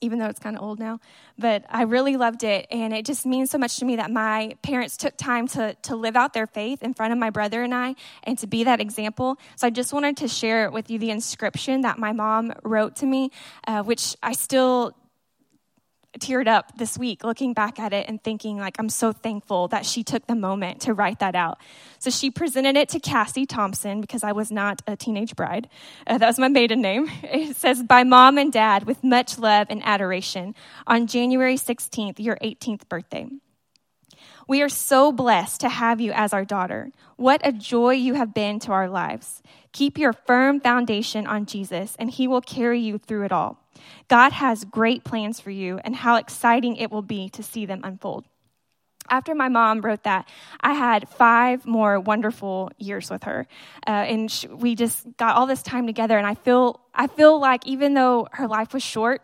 even 0.00 0.18
though 0.18 0.26
it's 0.26 0.40
kind 0.40 0.56
of 0.56 0.62
old 0.62 0.78
now. 0.78 1.00
But 1.38 1.64
I 1.68 1.82
really 1.82 2.16
loved 2.16 2.44
it. 2.44 2.66
And 2.70 2.92
it 2.92 3.04
just 3.04 3.26
means 3.26 3.50
so 3.50 3.58
much 3.58 3.78
to 3.78 3.84
me 3.84 3.96
that 3.96 4.10
my 4.10 4.56
parents 4.62 4.96
took 4.96 5.16
time 5.16 5.48
to, 5.48 5.74
to 5.82 5.96
live 5.96 6.16
out 6.16 6.32
their 6.32 6.46
faith 6.46 6.82
in 6.82 6.94
front 6.94 7.12
of 7.12 7.18
my 7.18 7.30
brother 7.30 7.62
and 7.62 7.74
I 7.74 7.94
and 8.22 8.38
to 8.38 8.46
be 8.46 8.64
that 8.64 8.80
example. 8.80 9.38
So 9.56 9.66
I 9.66 9.70
just 9.70 9.92
wanted 9.92 10.18
to 10.18 10.28
share 10.28 10.70
with 10.70 10.90
you 10.90 10.98
the 10.98 11.10
inscription 11.10 11.82
that 11.82 11.98
my 11.98 12.12
mom 12.12 12.52
wrote 12.62 12.96
to 12.96 13.06
me, 13.06 13.30
uh, 13.66 13.82
which 13.82 14.16
I 14.22 14.32
still 14.32 14.94
teared 16.20 16.46
up 16.46 16.76
this 16.78 16.96
week 16.96 17.24
looking 17.24 17.52
back 17.52 17.78
at 17.78 17.92
it 17.92 18.08
and 18.08 18.22
thinking 18.22 18.58
like 18.58 18.76
i'm 18.78 18.88
so 18.88 19.12
thankful 19.12 19.68
that 19.68 19.84
she 19.84 20.02
took 20.02 20.26
the 20.26 20.34
moment 20.34 20.80
to 20.82 20.94
write 20.94 21.18
that 21.18 21.34
out 21.34 21.58
so 21.98 22.10
she 22.10 22.30
presented 22.30 22.76
it 22.76 22.88
to 22.88 23.00
cassie 23.00 23.46
thompson 23.46 24.00
because 24.00 24.22
i 24.22 24.32
was 24.32 24.50
not 24.50 24.82
a 24.86 24.96
teenage 24.96 25.34
bride 25.36 25.68
uh, 26.06 26.18
that 26.18 26.26
was 26.26 26.38
my 26.38 26.48
maiden 26.48 26.80
name 26.80 27.10
it 27.22 27.56
says 27.56 27.82
by 27.82 28.04
mom 28.04 28.38
and 28.38 28.52
dad 28.52 28.84
with 28.84 29.02
much 29.02 29.38
love 29.38 29.66
and 29.70 29.82
adoration 29.84 30.54
on 30.86 31.06
january 31.06 31.56
16th 31.56 32.18
your 32.18 32.36
18th 32.36 32.88
birthday 32.88 33.28
we 34.46 34.60
are 34.60 34.68
so 34.68 35.10
blessed 35.10 35.62
to 35.62 35.68
have 35.68 36.00
you 36.00 36.12
as 36.12 36.34
our 36.34 36.44
daughter. 36.44 36.90
What 37.16 37.40
a 37.44 37.52
joy 37.52 37.94
you 37.94 38.14
have 38.14 38.34
been 38.34 38.58
to 38.60 38.72
our 38.72 38.88
lives. 38.90 39.42
Keep 39.72 39.96
your 39.96 40.12
firm 40.12 40.60
foundation 40.60 41.26
on 41.26 41.46
Jesus, 41.46 41.96
and 41.98 42.10
He 42.10 42.28
will 42.28 42.42
carry 42.42 42.80
you 42.80 42.98
through 42.98 43.24
it 43.24 43.32
all. 43.32 43.63
God 44.08 44.32
has 44.32 44.64
great 44.64 45.04
plans 45.04 45.40
for 45.40 45.50
you, 45.50 45.78
and 45.84 45.94
how 45.94 46.16
exciting 46.16 46.76
it 46.76 46.90
will 46.90 47.02
be 47.02 47.28
to 47.30 47.42
see 47.42 47.66
them 47.66 47.80
unfold. 47.84 48.24
After 49.10 49.34
my 49.34 49.48
mom 49.48 49.82
wrote 49.82 50.04
that, 50.04 50.26
I 50.60 50.72
had 50.72 51.08
five 51.10 51.66
more 51.66 52.00
wonderful 52.00 52.70
years 52.78 53.10
with 53.10 53.24
her, 53.24 53.46
uh, 53.86 53.90
and 53.90 54.46
we 54.50 54.74
just 54.74 55.06
got 55.18 55.36
all 55.36 55.46
this 55.46 55.62
time 55.62 55.86
together. 55.86 56.16
And 56.16 56.26
I 56.26 56.34
feel, 56.34 56.80
I 56.94 57.06
feel 57.06 57.38
like 57.38 57.66
even 57.66 57.94
though 57.94 58.28
her 58.32 58.48
life 58.48 58.72
was 58.72 58.82
short, 58.82 59.22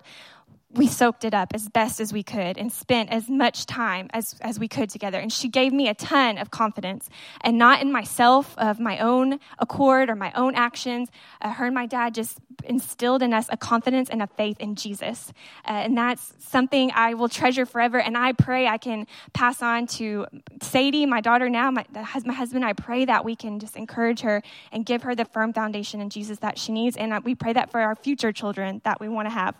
we 0.72 0.87
soaked 0.87 1.24
it 1.24 1.35
up 1.35 1.52
as 1.52 1.68
best 1.68 2.00
as 2.00 2.12
we 2.12 2.22
could 2.22 2.56
and 2.56 2.72
spent 2.72 3.11
as 3.11 3.28
much 3.28 3.66
time 3.66 4.09
as, 4.12 4.37
as 4.40 4.59
we 4.59 4.68
could 4.68 4.88
together. 4.88 5.18
And 5.18 5.33
she 5.33 5.48
gave 5.48 5.72
me 5.72 5.88
a 5.88 5.94
ton 5.94 6.38
of 6.38 6.52
confidence 6.52 7.09
and 7.40 7.59
not 7.59 7.83
in 7.83 7.90
myself, 7.90 8.54
of 8.56 8.78
my 8.78 8.98
own 8.98 9.40
accord 9.59 10.09
or 10.09 10.14
my 10.14 10.33
own 10.37 10.54
actions. 10.54 11.09
Uh, 11.40 11.50
her 11.50 11.66
and 11.66 11.74
my 11.74 11.87
dad 11.87 12.14
just 12.14 12.38
instilled 12.62 13.22
in 13.22 13.33
us 13.33 13.46
a 13.48 13.56
confidence 13.56 14.09
and 14.11 14.22
a 14.22 14.28
faith 14.28 14.61
in 14.61 14.76
Jesus. 14.76 15.33
Uh, 15.66 15.72
and 15.72 15.96
that's 15.96 16.35
something 16.38 16.92
I 16.94 17.14
will 17.14 17.28
treasure 17.28 17.66
forever. 17.66 17.98
And 17.98 18.16
I 18.16 18.33
pray 18.33 18.68
I 18.68 18.78
can 18.78 19.09
pass 19.33 19.62
on 19.62 19.88
to 19.88 20.26
Sadie, 20.62 21.04
my 21.04 21.20
daughter 21.20 21.48
now, 21.48 21.72
my, 21.72 21.85
my 21.92 22.33
husband. 22.33 22.64
I 22.64 22.74
pray 22.74 23.06
that 23.06 23.24
we 23.24 23.35
can 23.35 23.59
just 23.59 23.74
encourage 23.74 24.20
her 24.20 24.40
and 24.70 24.87
give 24.87 25.02
her 25.02 25.16
the 25.16 25.24
firm 25.24 25.52
foundation 25.52 26.00
in 26.00 26.11
Jesus 26.11 26.38
that 26.38 26.59
she 26.59 26.70
needs. 26.70 26.96
And 26.96 27.24
we 27.24 27.35
pray 27.35 27.54
that 27.54 27.72
for 27.72 27.80
our 27.80 27.96
future 27.96 28.30
children 28.30 28.80
that 28.85 29.00
we 29.00 29.09
want 29.09 29.26
to 29.26 29.35
have. 29.35 29.56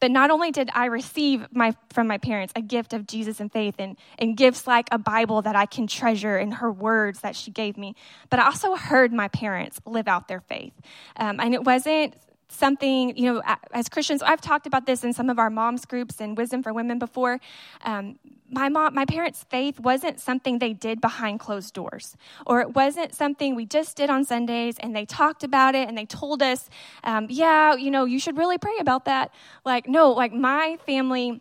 But 0.00 0.10
not 0.10 0.30
only 0.30 0.50
did 0.50 0.70
I 0.74 0.86
receive 0.86 1.46
my, 1.52 1.74
from 1.92 2.06
my 2.06 2.18
parents 2.18 2.52
a 2.56 2.62
gift 2.62 2.92
of 2.92 3.06
Jesus 3.06 3.40
and 3.40 3.52
faith 3.52 3.76
and, 3.78 3.96
and 4.18 4.36
gifts 4.36 4.66
like 4.66 4.88
a 4.90 4.98
Bible 4.98 5.42
that 5.42 5.56
I 5.56 5.66
can 5.66 5.86
treasure 5.86 6.36
and 6.36 6.54
her 6.54 6.70
words 6.70 7.20
that 7.20 7.36
she 7.36 7.50
gave 7.50 7.76
me, 7.76 7.94
but 8.30 8.38
I 8.38 8.46
also 8.46 8.74
heard 8.74 9.12
my 9.12 9.28
parents 9.28 9.80
live 9.86 10.08
out 10.08 10.28
their 10.28 10.40
faith. 10.40 10.72
Um, 11.16 11.40
and 11.40 11.54
it 11.54 11.64
wasn't 11.64 12.14
something, 12.52 13.16
you 13.16 13.32
know, 13.32 13.42
as 13.72 13.88
Christians, 13.88 14.22
I've 14.22 14.40
talked 14.40 14.66
about 14.66 14.86
this 14.86 15.04
in 15.04 15.12
some 15.12 15.30
of 15.30 15.38
our 15.38 15.50
moms 15.50 15.84
groups 15.84 16.20
and 16.20 16.36
Wisdom 16.36 16.62
for 16.62 16.72
Women 16.72 16.98
before. 16.98 17.40
Um, 17.84 18.18
my 18.50 18.68
mom, 18.68 18.94
my 18.94 19.06
parents' 19.06 19.44
faith 19.48 19.80
wasn't 19.80 20.20
something 20.20 20.58
they 20.58 20.74
did 20.74 21.00
behind 21.00 21.40
closed 21.40 21.72
doors, 21.72 22.16
or 22.46 22.60
it 22.60 22.74
wasn't 22.74 23.14
something 23.14 23.54
we 23.54 23.64
just 23.64 23.96
did 23.96 24.10
on 24.10 24.24
Sundays 24.24 24.76
and 24.78 24.94
they 24.94 25.06
talked 25.06 25.42
about 25.42 25.74
it 25.74 25.88
and 25.88 25.96
they 25.96 26.04
told 26.04 26.42
us, 26.42 26.68
um, 27.04 27.26
yeah, 27.30 27.74
you 27.74 27.90
know, 27.90 28.04
you 28.04 28.18
should 28.18 28.36
really 28.36 28.58
pray 28.58 28.76
about 28.78 29.06
that. 29.06 29.32
Like, 29.64 29.88
no, 29.88 30.10
like 30.10 30.32
my 30.32 30.78
family 30.84 31.40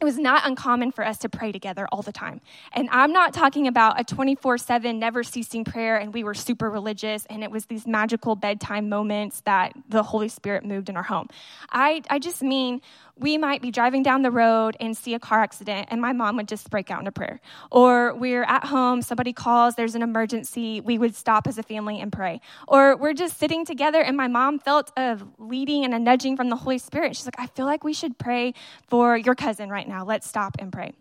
it 0.00 0.04
was 0.04 0.18
not 0.18 0.46
uncommon 0.46 0.92
for 0.92 1.04
us 1.04 1.18
to 1.18 1.28
pray 1.28 1.50
together 1.52 1.88
all 1.90 2.02
the 2.02 2.12
time. 2.12 2.40
And 2.72 2.88
I'm 2.92 3.12
not 3.12 3.34
talking 3.34 3.66
about 3.66 4.00
a 4.00 4.04
24 4.04 4.58
7, 4.58 4.98
never 4.98 5.22
ceasing 5.22 5.64
prayer, 5.64 5.96
and 5.96 6.14
we 6.14 6.22
were 6.24 6.34
super 6.34 6.70
religious, 6.70 7.26
and 7.26 7.42
it 7.42 7.50
was 7.50 7.66
these 7.66 7.86
magical 7.86 8.36
bedtime 8.36 8.88
moments 8.88 9.40
that 9.42 9.72
the 9.88 10.02
Holy 10.02 10.28
Spirit 10.28 10.64
moved 10.64 10.88
in 10.88 10.96
our 10.96 11.02
home. 11.02 11.28
I, 11.70 12.02
I 12.10 12.18
just 12.18 12.42
mean 12.42 12.80
we 13.18 13.38
might 13.38 13.60
be 13.62 13.70
driving 13.70 14.02
down 14.02 14.22
the 14.22 14.30
road 14.30 14.76
and 14.80 14.96
see 14.96 15.14
a 15.14 15.18
car 15.18 15.40
accident, 15.40 15.88
and 15.90 16.00
my 16.00 16.12
mom 16.12 16.36
would 16.36 16.48
just 16.48 16.70
break 16.70 16.90
out 16.90 17.00
into 17.00 17.12
prayer. 17.12 17.40
Or 17.70 18.14
we're 18.14 18.44
at 18.44 18.64
home, 18.64 19.02
somebody 19.02 19.32
calls, 19.32 19.74
there's 19.74 19.94
an 19.94 20.02
emergency, 20.02 20.80
we 20.80 20.98
would 20.98 21.14
stop 21.14 21.46
as 21.46 21.58
a 21.58 21.62
family 21.62 22.00
and 22.00 22.12
pray. 22.12 22.40
Or 22.66 22.96
we're 22.96 23.14
just 23.14 23.38
sitting 23.38 23.64
together, 23.64 24.00
and 24.00 24.16
my 24.16 24.28
mom 24.28 24.58
felt 24.58 24.92
a 24.96 25.18
leading 25.38 25.84
and 25.84 25.94
a 25.94 25.98
nudging 25.98 26.36
from 26.36 26.48
the 26.48 26.56
Holy 26.56 26.78
Spirit. 26.78 27.16
She's 27.16 27.26
like, 27.26 27.38
I 27.38 27.46
feel 27.46 27.66
like 27.66 27.84
we 27.84 27.92
should 27.92 28.18
pray 28.18 28.54
for 28.88 29.16
your 29.16 29.34
cousin 29.34 29.70
right 29.70 29.88
now. 29.88 30.04
Let's 30.04 30.28
stop 30.28 30.56
and 30.58 30.72
pray. 30.72 30.92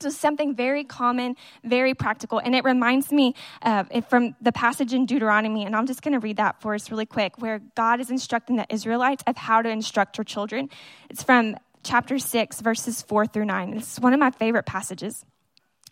So, 0.00 0.10
something 0.10 0.54
very 0.54 0.84
common, 0.84 1.36
very 1.64 1.94
practical. 1.94 2.38
And 2.38 2.54
it 2.54 2.64
reminds 2.64 3.12
me 3.12 3.34
uh, 3.62 3.84
from 4.08 4.36
the 4.40 4.52
passage 4.52 4.92
in 4.92 5.06
Deuteronomy, 5.06 5.64
and 5.64 5.74
I'm 5.74 5.86
just 5.86 6.02
going 6.02 6.12
to 6.12 6.20
read 6.20 6.36
that 6.36 6.60
for 6.60 6.74
us 6.74 6.90
really 6.90 7.06
quick, 7.06 7.38
where 7.38 7.60
God 7.74 8.00
is 8.00 8.10
instructing 8.10 8.56
the 8.56 8.66
Israelites 8.68 9.22
of 9.26 9.36
how 9.36 9.62
to 9.62 9.68
instruct 9.68 10.18
your 10.18 10.24
children. 10.24 10.68
It's 11.08 11.22
from 11.22 11.56
chapter 11.82 12.18
6, 12.18 12.60
verses 12.60 13.02
4 13.02 13.26
through 13.26 13.46
9. 13.46 13.74
It's 13.74 14.00
one 14.00 14.12
of 14.12 14.20
my 14.20 14.30
favorite 14.30 14.66
passages. 14.66 15.24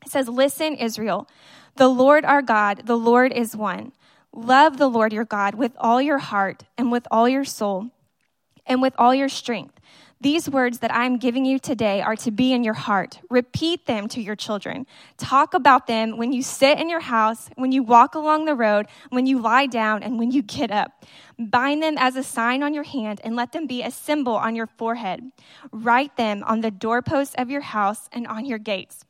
It 0.05 0.11
says, 0.11 0.29
Listen, 0.29 0.75
Israel, 0.75 1.29
the 1.77 1.89
Lord 1.89 2.25
our 2.25 2.43
God, 2.43 2.83
the 2.85 2.97
Lord 2.99 3.33
is 3.33 3.57
one. 3.57 3.93
Love 4.33 4.79
the 4.79 4.89
Lord 4.89 5.13
your 5.13 5.25
God 5.25 5.55
with 5.55 5.73
all 5.79 6.03
your 6.03 6.19
heart 6.19 6.65
and 6.77 6.91
with 6.91 7.07
all 7.11 7.29
your 7.29 7.45
soul 7.45 7.91
and 8.67 8.83
with 8.83 8.95
all 8.99 9.15
your 9.15 9.29
strength. 9.29 9.79
These 10.25 10.49
words 10.49 10.79
that 10.79 10.91
I'm 10.91 11.19
giving 11.19 11.45
you 11.45 11.59
today 11.59 12.01
are 12.01 12.17
to 12.17 12.31
be 12.31 12.55
in 12.55 12.65
your 12.65 12.73
heart. 12.73 13.21
Repeat 13.29 13.85
them 13.85 14.09
to 14.09 14.23
your 14.23 14.35
children. 14.35 14.87
Talk 15.19 15.53
about 15.53 15.87
them 15.87 16.17
when 16.17 16.33
you 16.33 16.43
sit 16.43 16.79
in 16.79 16.89
your 16.89 17.01
house, 17.01 17.51
when 17.57 17.73
you 17.73 17.83
walk 17.83 18.15
along 18.15 18.47
the 18.47 18.55
road, 18.55 18.87
when 19.11 19.27
you 19.27 19.39
lie 19.39 19.67
down, 19.67 20.03
and 20.03 20.19
when 20.19 20.31
you 20.31 20.41
get 20.41 20.71
up. 20.71 21.05
Bind 21.39 21.83
them 21.83 21.97
as 21.99 22.17
a 22.17 22.23
sign 22.23 22.63
on 22.63 22.73
your 22.73 22.85
hand 22.85 23.21
and 23.23 23.37
let 23.37 23.53
them 23.53 23.67
be 23.67 23.83
a 23.83 23.91
symbol 23.91 24.33
on 24.33 24.57
your 24.57 24.67
forehead. 24.67 25.21
Write 25.71 26.17
them 26.17 26.43
on 26.45 26.63
the 26.63 26.71
doorposts 26.71 27.35
of 27.37 27.51
your 27.51 27.61
house 27.61 28.09
and 28.11 28.27
on 28.27 28.47
your 28.47 28.59
gates. 28.59 29.05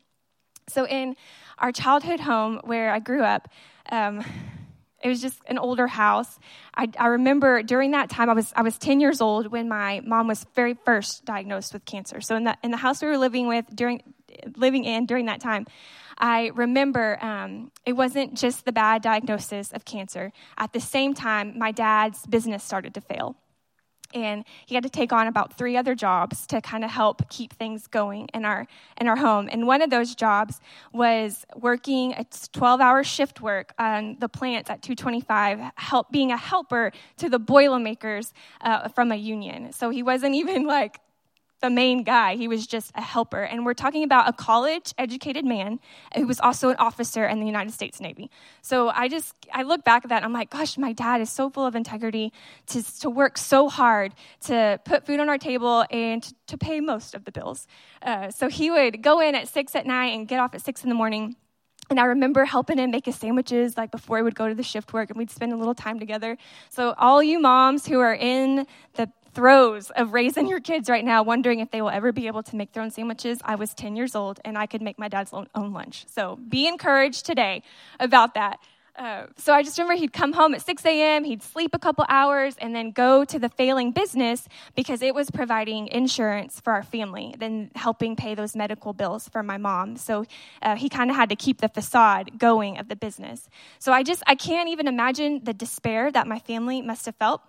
So, 0.67 0.85
in 0.85 1.15
our 1.59 1.71
childhood 1.71 2.19
home 2.19 2.59
where 2.65 2.91
I 2.91 2.99
grew 2.99 3.23
up, 3.23 3.47
um, 3.89 4.21
it 5.05 5.09
was 5.09 5.21
just 5.21 5.39
an 5.45 5.59
older 5.59 5.85
house. 5.85 6.39
I, 6.73 6.89
I, 6.97 7.07
remember 7.07 7.61
during 7.61 7.91
that 7.91 8.09
time, 8.09 8.27
I 8.27 8.33
was, 8.33 8.51
I 8.55 8.63
was 8.63 8.75
10 8.79 8.99
years 8.99 9.21
old 9.21 9.51
when 9.51 9.69
my 9.69 10.01
mom 10.03 10.27
was 10.27 10.47
very 10.55 10.73
first 10.83 11.25
diagnosed 11.25 11.73
with 11.73 11.85
cancer. 11.85 12.21
So 12.21 12.35
in 12.35 12.45
the, 12.45 12.57
in 12.63 12.71
the 12.71 12.77
house 12.77 13.03
we 13.03 13.09
were 13.09 13.19
living 13.19 13.47
with 13.47 13.67
during, 13.71 14.01
living 14.55 14.83
in 14.83 15.05
during 15.05 15.27
that 15.27 15.41
time, 15.41 15.67
I 16.17 16.49
remember 16.55 17.23
um, 17.23 17.71
it 17.85 17.93
wasn't 17.93 18.33
just 18.33 18.65
the 18.65 18.71
bad 18.71 19.03
diagnosis 19.03 19.71
of 19.73 19.85
cancer. 19.85 20.33
At 20.57 20.73
the 20.73 20.79
same 20.79 21.13
time, 21.13 21.59
my 21.59 21.71
dad's 21.71 22.25
business 22.25 22.63
started 22.63 22.95
to 22.95 23.01
fail 23.01 23.35
and 24.13 24.45
he 24.65 24.75
had 24.75 24.83
to 24.83 24.89
take 24.89 25.11
on 25.11 25.27
about 25.27 25.57
three 25.57 25.75
other 25.77 25.95
jobs 25.95 26.45
to 26.47 26.61
kind 26.61 26.83
of 26.83 26.91
help 26.91 27.29
keep 27.29 27.53
things 27.53 27.87
going 27.87 28.29
in 28.33 28.45
our 28.45 28.67
in 28.99 29.07
our 29.07 29.15
home. 29.15 29.49
And 29.51 29.67
one 29.67 29.81
of 29.81 29.89
those 29.89 30.15
jobs 30.15 30.61
was 30.93 31.45
working 31.55 32.13
a 32.13 32.25
12 32.51 32.81
hour 32.81 33.03
shift 33.03 33.41
work 33.41 33.73
on 33.77 34.17
the 34.19 34.29
plants 34.29 34.69
at 34.69 34.81
225 34.81 35.71
help 35.75 36.11
being 36.11 36.31
a 36.31 36.37
helper 36.37 36.91
to 37.17 37.29
the 37.29 37.39
boilermakers 37.39 38.33
uh, 38.61 38.87
from 38.89 39.11
a 39.11 39.15
union. 39.15 39.71
So 39.71 39.89
he 39.89 40.03
wasn't 40.03 40.35
even 40.45 40.65
like 40.65 40.99
the 41.61 41.69
main 41.69 42.03
guy. 42.03 42.35
He 42.35 42.47
was 42.47 42.67
just 42.67 42.91
a 42.95 43.01
helper. 43.01 43.43
And 43.43 43.65
we're 43.65 43.73
talking 43.73 44.03
about 44.03 44.27
a 44.27 44.33
college 44.33 44.93
educated 44.97 45.45
man 45.45 45.79
who 46.15 46.27
was 46.27 46.39
also 46.39 46.69
an 46.69 46.75
officer 46.77 47.25
in 47.25 47.39
the 47.39 47.45
United 47.45 47.73
States 47.73 47.99
Navy. 47.99 48.29
So 48.61 48.89
I 48.89 49.07
just, 49.07 49.33
I 49.51 49.63
look 49.63 49.83
back 49.83 50.05
at 50.05 50.09
that 50.09 50.23
I'm 50.23 50.33
like, 50.33 50.49
gosh, 50.49 50.77
my 50.77 50.93
dad 50.93 51.21
is 51.21 51.29
so 51.29 51.49
full 51.49 51.65
of 51.65 51.75
integrity 51.75 52.33
to, 52.67 52.99
to 53.01 53.09
work 53.09 53.37
so 53.37 53.69
hard 53.69 54.13
to 54.41 54.79
put 54.85 55.05
food 55.05 55.19
on 55.19 55.29
our 55.29 55.37
table 55.37 55.85
and 55.89 56.23
to, 56.23 56.33
to 56.47 56.57
pay 56.57 56.79
most 56.79 57.15
of 57.15 57.25
the 57.25 57.31
bills. 57.31 57.67
Uh, 58.01 58.29
so 58.29 58.49
he 58.49 58.69
would 58.69 59.01
go 59.01 59.19
in 59.19 59.35
at 59.35 59.47
six 59.47 59.75
at 59.75 59.85
night 59.85 60.13
and 60.13 60.27
get 60.27 60.39
off 60.39 60.53
at 60.53 60.61
six 60.61 60.83
in 60.83 60.89
the 60.89 60.95
morning. 60.95 61.35
And 61.89 61.99
I 61.99 62.05
remember 62.05 62.45
helping 62.45 62.79
him 62.79 62.91
make 62.91 63.05
his 63.05 63.15
sandwiches 63.15 63.77
like 63.77 63.91
before 63.91 64.17
he 64.17 64.23
would 64.23 64.35
go 64.35 64.47
to 64.47 64.55
the 64.55 64.63
shift 64.63 64.91
work 64.91 65.09
and 65.11 65.17
we'd 65.17 65.29
spend 65.29 65.53
a 65.53 65.55
little 65.55 65.75
time 65.75 65.99
together. 65.99 66.37
So 66.69 66.95
all 66.97 67.21
you 67.21 67.39
moms 67.39 67.85
who 67.85 67.99
are 67.99 68.15
in 68.15 68.65
the 68.95 69.09
throes 69.35 69.91
of 69.91 70.13
raising 70.13 70.47
your 70.47 70.61
kids 70.61 70.89
right 70.89 71.05
now, 71.05 71.21
wondering 71.21 71.59
if 71.59 71.69
they 71.69 71.81
will 71.81 71.89
ever 71.89 72.11
be 72.11 72.27
able 72.27 72.41
to 72.43 72.55
make 72.55 72.71
their 72.71 72.81
own 72.81 72.89
sandwiches. 72.89 73.39
I 73.43 73.55
was 73.55 73.73
10 73.73 73.95
years 73.95 74.15
old 74.15 74.39
and 74.43 74.57
I 74.57 74.65
could 74.65 74.81
make 74.81 74.97
my 74.97 75.09
dad's 75.09 75.31
own, 75.33 75.47
lunch. 75.55 76.05
So 76.07 76.37
be 76.37 76.67
encouraged 76.67 77.25
today 77.25 77.61
about 77.99 78.33
that. 78.35 78.59
Uh, 78.95 79.25
so 79.35 79.53
I 79.53 79.61
just 79.61 79.77
remember 79.77 79.99
he'd 79.99 80.13
come 80.13 80.31
home 80.31 80.53
at 80.55 80.61
6 80.61 80.85
a.m., 80.85 81.25
he'd 81.25 81.43
sleep 81.43 81.71
a 81.73 81.79
couple 81.79 82.05
hours, 82.07 82.55
and 82.59 82.73
then 82.73 82.91
go 82.91 83.25
to 83.25 83.37
the 83.37 83.49
failing 83.49 83.91
business 83.91 84.47
because 84.73 85.01
it 85.01 85.13
was 85.13 85.29
providing 85.29 85.87
insurance 85.87 86.61
for 86.61 86.71
our 86.71 86.83
family, 86.83 87.35
then 87.37 87.71
helping 87.75 88.15
pay 88.15 88.35
those 88.35 88.55
medical 88.55 88.93
bills 88.93 89.27
for 89.27 89.43
my 89.43 89.57
mom. 89.57 89.97
So 89.97 90.25
uh, 90.61 90.77
he 90.77 90.87
kind 90.87 91.09
of 91.09 91.17
had 91.17 91.27
to 91.27 91.35
keep 91.35 91.59
the 91.59 91.67
facade 91.67 92.39
going 92.39 92.77
of 92.77 92.87
the 92.87 92.95
business. 92.95 93.49
So 93.79 93.91
I 93.91 94.01
just, 94.01 94.23
I 94.27 94.35
can't 94.35 94.69
even 94.69 94.87
imagine 94.87 95.41
the 95.43 95.53
despair 95.53 96.09
that 96.09 96.25
my 96.25 96.39
family 96.39 96.81
must 96.81 97.05
have 97.05 97.15
felt 97.17 97.41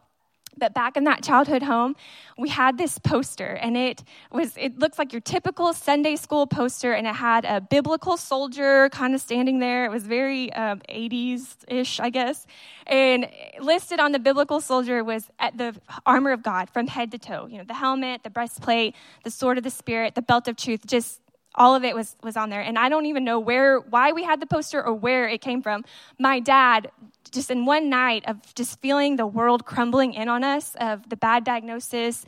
But 0.58 0.74
back 0.74 0.96
in 0.96 1.04
that 1.04 1.22
childhood 1.22 1.62
home, 1.62 1.96
we 2.38 2.48
had 2.48 2.78
this 2.78 2.98
poster, 2.98 3.58
and 3.60 3.76
it 3.76 4.02
was 4.30 4.56
it 4.56 4.78
looks 4.78 4.98
like 4.98 5.12
your 5.12 5.20
typical 5.20 5.72
Sunday 5.72 6.16
school 6.16 6.46
poster, 6.46 6.92
and 6.92 7.06
it 7.06 7.14
had 7.14 7.44
a 7.44 7.60
biblical 7.60 8.16
soldier 8.16 8.88
kind 8.90 9.14
of 9.14 9.20
standing 9.20 9.58
there. 9.58 9.84
It 9.84 9.90
was 9.90 10.06
very 10.06 10.52
um, 10.52 10.80
80s 10.88 11.56
ish, 11.68 12.00
I 12.00 12.10
guess. 12.10 12.46
And 12.86 13.28
listed 13.60 14.00
on 14.00 14.12
the 14.12 14.18
biblical 14.18 14.60
soldier 14.60 15.04
was 15.04 15.28
at 15.38 15.58
the 15.58 15.74
armor 16.06 16.32
of 16.32 16.42
God 16.42 16.70
from 16.70 16.86
head 16.86 17.10
to 17.12 17.18
toe. 17.18 17.46
You 17.46 17.58
know, 17.58 17.64
the 17.64 17.74
helmet, 17.74 18.22
the 18.22 18.30
breastplate, 18.30 18.94
the 19.24 19.30
sword 19.30 19.58
of 19.58 19.64
the 19.64 19.70
spirit, 19.70 20.14
the 20.14 20.22
belt 20.22 20.48
of 20.48 20.56
truth, 20.56 20.86
just 20.86 21.20
all 21.56 21.74
of 21.74 21.84
it 21.84 21.94
was 21.94 22.16
was 22.22 22.36
on 22.36 22.50
there 22.50 22.60
and 22.60 22.78
i 22.78 22.88
don't 22.88 23.06
even 23.06 23.24
know 23.24 23.40
where 23.40 23.80
why 23.80 24.12
we 24.12 24.22
had 24.22 24.40
the 24.40 24.46
poster 24.46 24.84
or 24.84 24.92
where 24.92 25.28
it 25.28 25.40
came 25.40 25.62
from 25.62 25.84
my 26.18 26.38
dad 26.38 26.90
just 27.36 27.50
in 27.50 27.64
one 27.64 27.88
night 27.88 28.24
of 28.26 28.36
just 28.54 28.80
feeling 28.80 29.14
the 29.14 29.26
world 29.26 29.64
crumbling 29.64 30.14
in 30.14 30.28
on 30.28 30.42
us 30.42 30.74
of 30.80 31.08
the 31.08 31.16
bad 31.16 31.44
diagnosis 31.44 32.24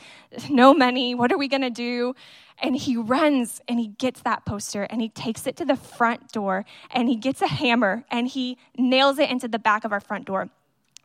no 0.49 0.73
money 0.73 1.15
what 1.15 1.33
are 1.33 1.39
we 1.39 1.49
going 1.49 1.63
to 1.63 1.71
do? 1.71 2.15
And 2.61 2.77
he 2.77 2.97
runs 2.97 3.61
and 3.69 3.79
he 3.79 3.89
gets 3.89 4.23
that 4.23 4.45
poster 4.45 4.83
and 4.83 5.01
he 5.01 5.09
takes 5.09 5.47
it 5.47 5.57
to 5.59 5.65
the 5.65 5.77
front 5.77 6.33
door 6.33 6.65
and 6.91 7.09
he 7.09 7.15
gets 7.15 7.41
a 7.41 7.47
hammer 7.47 8.05
and 8.11 8.27
he 8.27 8.59
nails 8.77 9.19
it 9.19 9.31
into 9.31 9.47
the 9.47 9.61
back 9.61 9.85
of 9.85 9.93
our 9.93 10.01
front 10.01 10.25
door 10.27 10.51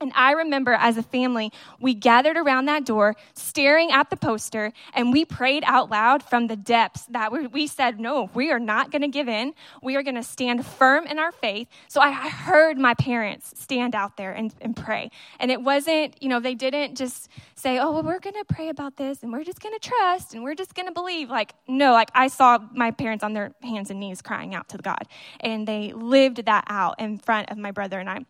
and 0.04 0.12
I 0.16 0.34
remember 0.34 0.74
as 0.74 0.98
a 0.98 1.04
family, 1.04 1.52
we 1.80 1.94
gathered 1.94 2.38
around 2.38 2.66
that 2.66 2.86
door, 2.86 3.16
staring 3.34 3.92
at 3.92 4.10
the 4.10 4.18
poster, 4.18 4.72
and 4.94 5.12
we 5.12 5.26
prayed 5.26 5.64
out 5.66 5.90
loud 5.90 6.22
from 6.24 6.48
the 6.48 6.56
depths 6.56 7.06
that 7.10 7.32
we 7.52 7.68
said, 7.68 8.00
No, 8.00 8.30
we 8.34 8.52
are 8.52 8.60
not 8.60 8.92
going 8.92 9.02
to 9.02 9.08
give 9.08 9.28
in. 9.28 9.54
We 9.82 9.96
are 9.96 10.04
going 10.04 10.16
to 10.16 10.24
stand 10.24 10.66
firm 10.66 11.08
in 11.08 11.20
our 11.20 11.32
faith. 11.32 11.68
So 11.88 12.02
I 12.02 12.12
heard 12.12 12.78
my 12.78 12.94
parents 12.94 13.54
stand 13.60 13.96
out 13.96 14.18
there 14.18 14.32
and, 14.32 14.54
and 14.62 14.76
pray. 14.76 15.10
And 15.40 15.50
it 15.50 15.62
wasn't, 15.62 16.22
you 16.22 16.30
know, 16.30 16.40
they 16.40 16.56
didn't 16.56 16.96
just 16.96 17.30
say, 17.56 17.80
Oh, 17.80 17.92
well, 17.92 18.04
we're 18.04 18.20
going 18.20 18.36
to 18.36 18.46
pray 18.46 18.70
about 18.70 18.98
this 18.98 19.24
and 19.24 19.32
we're 19.32 19.44
just 19.44 19.62
going 19.62 19.78
to 19.78 19.90
trust 19.90 20.34
and 20.34 20.44
we're 20.44 20.56
just 20.56 20.76
going 20.76 20.88
to 20.88 20.94
believe. 20.94 21.30
Like, 21.30 21.54
no, 21.68 21.94
like 21.94 22.12
I 22.14 22.28
saw 22.28 22.60
my 22.74 22.92
parents 22.92 23.24
on 23.24 23.34
their 23.34 23.54
hands 23.62 23.90
and 23.90 24.00
knees 24.00 24.22
crying 24.22 24.54
out 24.54 24.70
to 24.70 24.78
God. 24.78 25.08
And 25.40 25.68
they 25.68 25.94
lived 25.94 26.46
that 26.46 26.66
out 26.68 27.00
in 27.00 27.18
front 27.18 27.50
of 27.50 27.58
my 27.58 27.72
brother 27.72 28.00
and 28.00 28.10
I. 28.10 28.26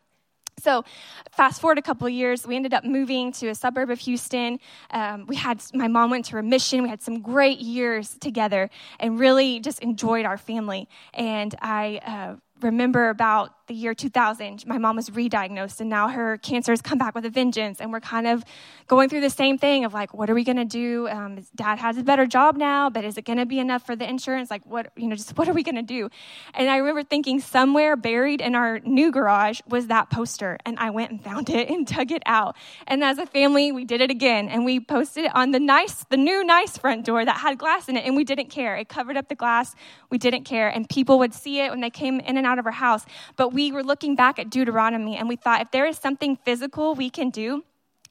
So, 0.60 0.84
fast 1.32 1.62
forward 1.62 1.78
a 1.78 1.82
couple 1.82 2.08
years, 2.10 2.46
we 2.46 2.56
ended 2.56 2.74
up 2.74 2.84
moving 2.84 3.32
to 3.34 3.50
a 3.50 3.56
suburb 3.56 3.90
of 3.90 4.00
Houston. 4.00 4.60
Um, 4.92 5.26
we 5.28 5.36
had 5.36 5.62
my 5.74 5.88
mom 5.88 6.12
went 6.12 6.26
to 6.26 6.36
remission. 6.36 6.84
We 6.84 6.90
had 6.90 7.02
some 7.02 7.22
great 7.22 7.60
years 7.60 8.18
together, 8.20 8.70
and 9.00 9.20
really 9.20 9.60
just 9.60 9.80
enjoyed 9.80 10.26
our 10.26 10.38
family. 10.38 10.88
And 11.14 11.54
I 11.62 12.00
uh, 12.06 12.36
remember 12.64 13.10
about 13.10 13.54
the 13.68 13.74
year 13.74 13.94
2000, 13.94 14.68
my 14.68 14.78
mom 14.78 14.98
was 14.98 15.10
re-diagnosed, 15.10 15.80
and 15.80 15.90
now 15.90 16.10
her 16.10 16.38
cancer 16.38 16.72
has 16.74 16.82
come 16.82 16.98
back 16.98 17.16
with 17.16 17.26
a 17.26 17.30
vengeance. 17.30 17.80
And 17.80 17.94
we're 17.94 18.02
kind 18.02 18.28
of 18.28 18.44
going 18.88 19.08
through 19.08 19.22
the 19.22 19.30
same 19.30 19.58
thing 19.58 19.86
of 19.86 19.94
like, 19.94 20.14
what 20.14 20.30
are 20.30 20.34
we 20.34 20.44
going 20.44 20.58
to 20.58 20.66
do? 20.66 21.08
Um, 21.08 21.40
dad 21.56 21.80
has 21.80 21.98
a 21.98 22.04
better 22.04 22.26
job 22.26 22.58
now, 22.58 22.90
but 22.90 23.06
is 23.06 23.18
it 23.18 23.24
going 23.24 23.38
to 23.38 23.46
be 23.46 23.60
enough 23.60 23.86
for 23.86 23.96
the 23.96 24.08
insurance? 24.08 24.52
Like, 24.52 24.66
what 24.66 24.92
you 24.98 25.08
know, 25.08 25.16
just 25.16 25.38
what 25.38 25.48
are 25.48 25.54
we 25.54 25.64
going 25.64 25.76
to 25.76 25.82
do? 25.82 26.10
And 26.54 26.70
I 26.70 26.78
remember 26.78 27.04
thinking 27.04 27.40
somewhere 27.40 27.96
buried 27.96 28.42
in 28.42 28.54
our 28.54 28.80
new 28.80 29.12
garage 29.12 29.62
was 29.68 29.88
that 29.88 30.10
poster, 30.10 30.58
and 30.66 30.78
I 30.78 30.90
went 30.90 31.12
and 31.12 31.24
found 31.24 31.50
it 31.50 31.70
and 31.70 31.88
dug 31.96 32.12
it 32.12 32.24
out. 32.26 32.58
And 32.86 33.04
as 33.04 33.18
a 33.18 33.26
family, 33.26 33.72
we 33.72 33.86
did 33.86 34.02
it 34.02 34.12
again, 34.12 34.50
and 34.50 34.66
we 34.66 34.82
posted 34.82 35.26
it 35.26 35.36
on 35.36 35.52
the 35.52 35.60
nice, 35.60 36.04
the 36.10 36.18
new 36.18 36.44
nice 36.44 36.78
front 36.78 37.06
door 37.06 37.24
that 37.24 37.38
had 37.38 37.58
glass 37.58 37.88
in 37.88 37.96
it, 37.96 38.06
and 38.06 38.16
we 38.16 38.26
didn't 38.26 38.50
care. 38.50 38.76
It 38.76 38.90
covered 38.90 39.16
up 39.16 39.30
the 39.30 39.36
glass. 39.36 39.74
We 40.10 40.18
didn't 40.18 40.44
care, 40.44 40.68
and 40.68 40.88
people 40.90 41.20
would 41.20 41.34
see 41.34 41.62
it 41.62 41.72
when 41.72 41.80
they 41.80 41.90
came 41.90 42.20
in 42.20 42.36
and 42.36 42.46
out 42.46 42.53
of 42.60 42.66
our 42.66 42.72
house. 42.72 43.06
But 43.36 43.54
we 43.54 43.72
were 43.72 43.84
looking 43.84 44.16
back 44.16 44.40
at 44.40 44.50
Deuteronomy 44.50 45.16
and 45.18 45.28
we 45.28 45.36
thought 45.36 45.62
if 45.62 45.72
there 45.72 45.86
is 45.86 45.98
something 45.98 46.38
physical 46.46 46.96
we 46.96 47.10
can 47.10 47.30
do 47.30 47.64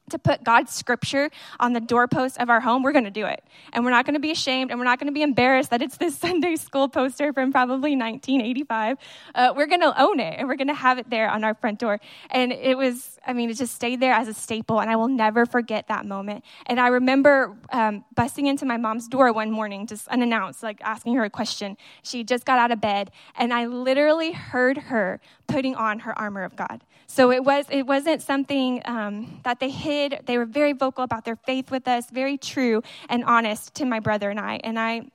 to 0.09 0.19
put 0.19 0.43
God's 0.43 0.73
scripture 0.73 1.29
on 1.59 1.73
the 1.73 1.79
doorpost 1.79 2.37
of 2.39 2.49
our 2.49 2.59
home, 2.59 2.83
we're 2.83 2.91
going 2.91 3.05
to 3.05 3.11
do 3.11 3.25
it. 3.25 3.43
And 3.71 3.85
we're 3.85 3.91
not 3.91 4.05
going 4.05 4.15
to 4.15 4.19
be 4.19 4.31
ashamed 4.31 4.71
and 4.71 4.79
we're 4.79 4.85
not 4.85 4.99
going 4.99 5.07
to 5.07 5.13
be 5.13 5.21
embarrassed 5.21 5.69
that 5.69 5.81
it's 5.81 5.97
this 5.97 6.17
Sunday 6.23 6.55
school 6.55 6.89
poster 6.89 7.33
from 7.33 7.51
probably 7.51 7.95
1985. 7.95 8.97
Uh, 9.33 9.53
we're 9.55 9.67
going 9.67 9.81
to 9.81 10.01
own 10.01 10.19
it 10.19 10.35
and 10.37 10.47
we're 10.47 10.55
going 10.55 10.67
to 10.67 10.73
have 10.73 10.97
it 10.97 11.09
there 11.09 11.29
on 11.29 11.43
our 11.43 11.53
front 11.53 11.79
door. 11.79 11.99
And 12.29 12.51
it 12.51 12.77
was, 12.77 13.19
I 13.25 13.33
mean, 13.33 13.49
it 13.49 13.55
just 13.55 13.75
stayed 13.75 13.99
there 13.99 14.13
as 14.13 14.27
a 14.27 14.33
staple 14.33 14.79
and 14.81 14.89
I 14.89 14.95
will 14.95 15.07
never 15.07 15.45
forget 15.45 15.87
that 15.87 16.05
moment. 16.05 16.43
And 16.65 16.79
I 16.79 16.87
remember 16.87 17.55
um, 17.71 18.03
busting 18.15 18.47
into 18.47 18.65
my 18.65 18.77
mom's 18.77 19.07
door 19.07 19.31
one 19.31 19.51
morning, 19.51 19.87
just 19.87 20.07
unannounced, 20.09 20.63
like 20.63 20.81
asking 20.81 21.15
her 21.15 21.23
a 21.23 21.29
question. 21.29 21.77
She 22.03 22.23
just 22.23 22.45
got 22.45 22.59
out 22.59 22.71
of 22.71 22.81
bed 22.81 23.11
and 23.35 23.53
I 23.53 23.67
literally 23.67 24.33
heard 24.33 24.77
her 24.77 25.21
putting 25.47 25.75
on 25.75 25.99
her 25.99 26.17
armor 26.17 26.43
of 26.43 26.55
God. 26.55 26.83
So 27.07 27.31
it 27.31 27.43
was 27.43 27.65
it 27.69 27.85
wasn't 27.85 28.21
something 28.21 28.81
um, 28.85 29.41
that 29.43 29.59
they 29.59 29.69
hid. 29.69 30.21
They 30.25 30.37
were 30.37 30.45
very 30.45 30.73
vocal 30.73 31.03
about 31.03 31.25
their 31.25 31.35
faith 31.35 31.71
with 31.71 31.87
us, 31.87 32.09
very 32.09 32.37
true 32.37 32.81
and 33.09 33.23
honest 33.23 33.75
to 33.75 33.85
my 33.85 33.99
brother 33.99 34.29
and 34.29 34.39
I. 34.39 34.59
And 34.63 34.79
I 34.79 35.11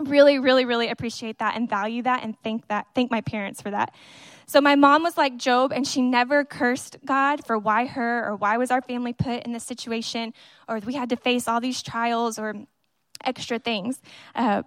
really, 0.00 0.38
really, 0.38 0.64
really 0.64 0.88
appreciate 0.88 1.38
that 1.38 1.56
and 1.56 1.68
value 1.68 2.02
that 2.02 2.22
and 2.22 2.36
thank 2.42 2.68
that 2.68 2.86
thank 2.94 3.10
my 3.10 3.20
parents 3.20 3.62
for 3.62 3.70
that. 3.70 3.94
So 4.46 4.62
my 4.62 4.76
mom 4.76 5.02
was 5.02 5.18
like 5.18 5.36
Job, 5.36 5.72
and 5.72 5.86
she 5.86 6.00
never 6.00 6.42
cursed 6.42 6.96
God 7.04 7.44
for 7.44 7.58
why 7.58 7.84
her 7.84 8.26
or 8.26 8.34
why 8.34 8.56
was 8.56 8.70
our 8.70 8.80
family 8.80 9.12
put 9.12 9.44
in 9.44 9.52
this 9.52 9.64
situation, 9.64 10.32
or 10.66 10.78
we 10.78 10.94
had 10.94 11.10
to 11.10 11.16
face 11.16 11.46
all 11.46 11.60
these 11.60 11.82
trials 11.82 12.38
or 12.38 12.54
extra 13.24 13.58
things. 13.58 14.00
Uh, 14.34 14.62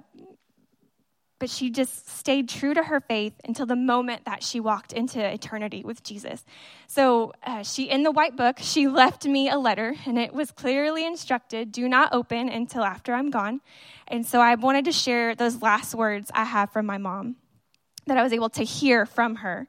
but 1.41 1.49
she 1.49 1.71
just 1.71 2.07
stayed 2.07 2.47
true 2.47 2.71
to 2.71 2.83
her 2.83 2.99
faith 2.99 3.33
until 3.43 3.65
the 3.65 3.75
moment 3.75 4.25
that 4.25 4.43
she 4.43 4.59
walked 4.59 4.93
into 4.93 5.19
eternity 5.19 5.81
with 5.83 6.03
Jesus. 6.03 6.45
So 6.85 7.33
uh, 7.43 7.63
she, 7.63 7.89
in 7.89 8.03
the 8.03 8.11
white 8.11 8.37
book, 8.37 8.59
she 8.61 8.87
left 9.01 9.25
me 9.25 9.49
a 9.49 9.57
letter, 9.57 9.95
and 10.05 10.19
it 10.19 10.35
was 10.35 10.51
clearly 10.51 11.03
instructed: 11.03 11.71
"Do 11.71 11.89
not 11.89 12.13
open 12.13 12.47
until 12.47 12.83
after 12.83 13.15
I'm 13.15 13.31
gone." 13.31 13.59
And 14.07 14.23
so 14.23 14.39
I 14.39 14.53
wanted 14.53 14.85
to 14.85 14.91
share 14.91 15.33
those 15.33 15.63
last 15.63 15.95
words 15.95 16.29
I 16.31 16.45
have 16.45 16.71
from 16.71 16.85
my 16.85 16.99
mom 16.99 17.37
that 18.05 18.17
I 18.17 18.23
was 18.23 18.33
able 18.33 18.49
to 18.51 18.63
hear 18.63 19.07
from 19.07 19.37
her. 19.37 19.67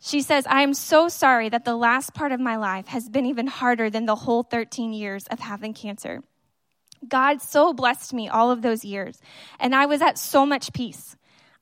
She 0.00 0.22
says, 0.22 0.44
I 0.46 0.62
am 0.62 0.74
so 0.74 1.08
sorry 1.08 1.48
that 1.50 1.64
the 1.64 1.76
last 1.76 2.14
part 2.14 2.32
of 2.32 2.40
my 2.40 2.56
life 2.56 2.88
has 2.88 3.08
been 3.08 3.26
even 3.26 3.46
harder 3.46 3.90
than 3.90 4.06
the 4.06 4.14
whole 4.14 4.42
13 4.42 4.92
years 4.92 5.26
of 5.28 5.38
having 5.38 5.72
cancer. 5.72 6.22
God 7.08 7.40
so 7.40 7.72
blessed 7.72 8.12
me 8.12 8.28
all 8.28 8.50
of 8.50 8.62
those 8.62 8.84
years, 8.84 9.20
and 9.58 9.74
I 9.74 9.86
was 9.86 10.02
at 10.02 10.18
so 10.18 10.44
much 10.44 10.72
peace. 10.72 11.16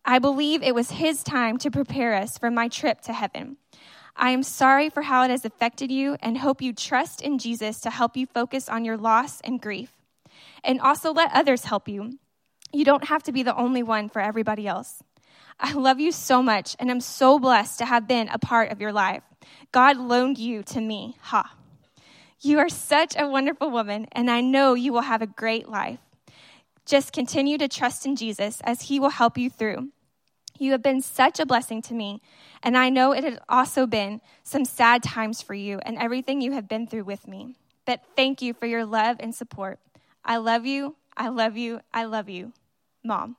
I 0.05 0.19
believe 0.19 0.63
it 0.63 0.75
was 0.75 0.91
His 0.91 1.23
time 1.23 1.59
to 1.59 1.71
prepare 1.71 2.15
us 2.15 2.39
for 2.39 2.51
my 2.51 2.69
trip 2.69 3.01
to 3.03 3.13
heaven. 3.13 3.57
I 4.17 4.31
am 4.31 4.43
sorry 4.43 4.91
for 4.91 5.03
how 5.03 5.25
it 5.25 5.31
has 5.31 5.45
affected 5.45 5.91
you 5.91 6.17
and 6.21 6.39
hope 6.39 6.61
you 6.61 6.73
trust 6.73 7.23
in 7.23 7.39
Jesus 7.39 7.81
to 7.81 7.91
help 7.91 8.17
you 8.17 8.27
focus 8.27 8.69
on 8.69 8.85
your 8.85 8.97
loss 8.97 9.41
and 9.41 9.61
grief. 9.61 9.93
And 10.63 10.81
also 10.81 11.13
let 11.13 11.33
others 11.33 11.65
help 11.65 11.89
you. 11.89 12.19
You 12.73 12.85
don't 12.85 13.05
have 13.05 13.23
to 13.25 13.33
be 13.33 13.43
the 13.43 13.57
only 13.57 13.83
one 13.83 14.09
for 14.09 14.21
everybody 14.21 14.67
else. 14.67 15.03
I 15.59 15.73
love 15.73 16.01
you 16.01 16.13
so 16.13 16.43
much 16.43 16.77
and 16.79 16.91
I'm 16.91 17.01
so 17.01 17.39
blessed 17.39 17.79
to 17.79 17.87
have 17.87 18.09
been 18.09 18.29
a 18.29 18.39
part 18.39 18.71
of 18.71 18.81
your 18.81 18.93
life. 18.93 19.23
God 19.71 19.97
loaned 19.97 20.39
you 20.39 20.63
to 20.65 20.81
me. 20.81 21.17
Ha. 21.21 21.55
You 22.45 22.59
are 22.59 22.69
such 22.69 23.15
a 23.17 23.29
wonderful 23.29 23.71
woman, 23.71 24.09
and 24.11 24.29
I 24.29 24.41
know 24.41 24.75
you 24.75 24.93
will 24.93 25.03
have 25.03 25.23
a 25.23 25.29
great 25.29 25.69
life. 25.69 26.01
Just 26.85 27.13
continue 27.13 27.57
to 27.59 27.69
trust 27.69 28.05
in 28.05 28.17
Jesus 28.17 28.61
as 28.65 28.83
he 28.83 28.99
will 28.99 29.11
help 29.11 29.39
you 29.39 29.49
through. 29.49 29.91
You 30.59 30.73
have 30.73 30.83
been 30.83 31.01
such 31.01 31.39
a 31.39 31.47
blessing 31.47 31.83
to 31.83 31.95
me, 31.95 32.21
and 32.61 32.77
I 32.77 32.89
know 32.89 33.13
it 33.13 33.23
has 33.23 33.39
also 33.49 33.87
been 33.87 34.21
some 34.43 34.65
sad 34.65 35.05
times 35.05 35.41
for 35.41 35.55
you 35.55 35.79
and 35.87 35.97
everything 35.99 36.41
you 36.41 36.51
have 36.51 36.69
been 36.69 36.89
through 36.89 37.05
with 37.05 37.29
me. 37.29 37.55
But 37.85 38.03
thank 38.17 38.43
you 38.43 38.55
for 38.55 38.67
your 38.67 38.85
love 38.85 39.19
and 39.21 39.33
support. 39.33 39.79
I 40.25 40.39
love 40.39 40.67
you. 40.67 40.97
I 41.17 41.29
love 41.29 41.57
you. 41.57 41.81
I 41.95 42.05
love 42.05 42.29
you. 42.29 42.53
Mom. 43.05 43.37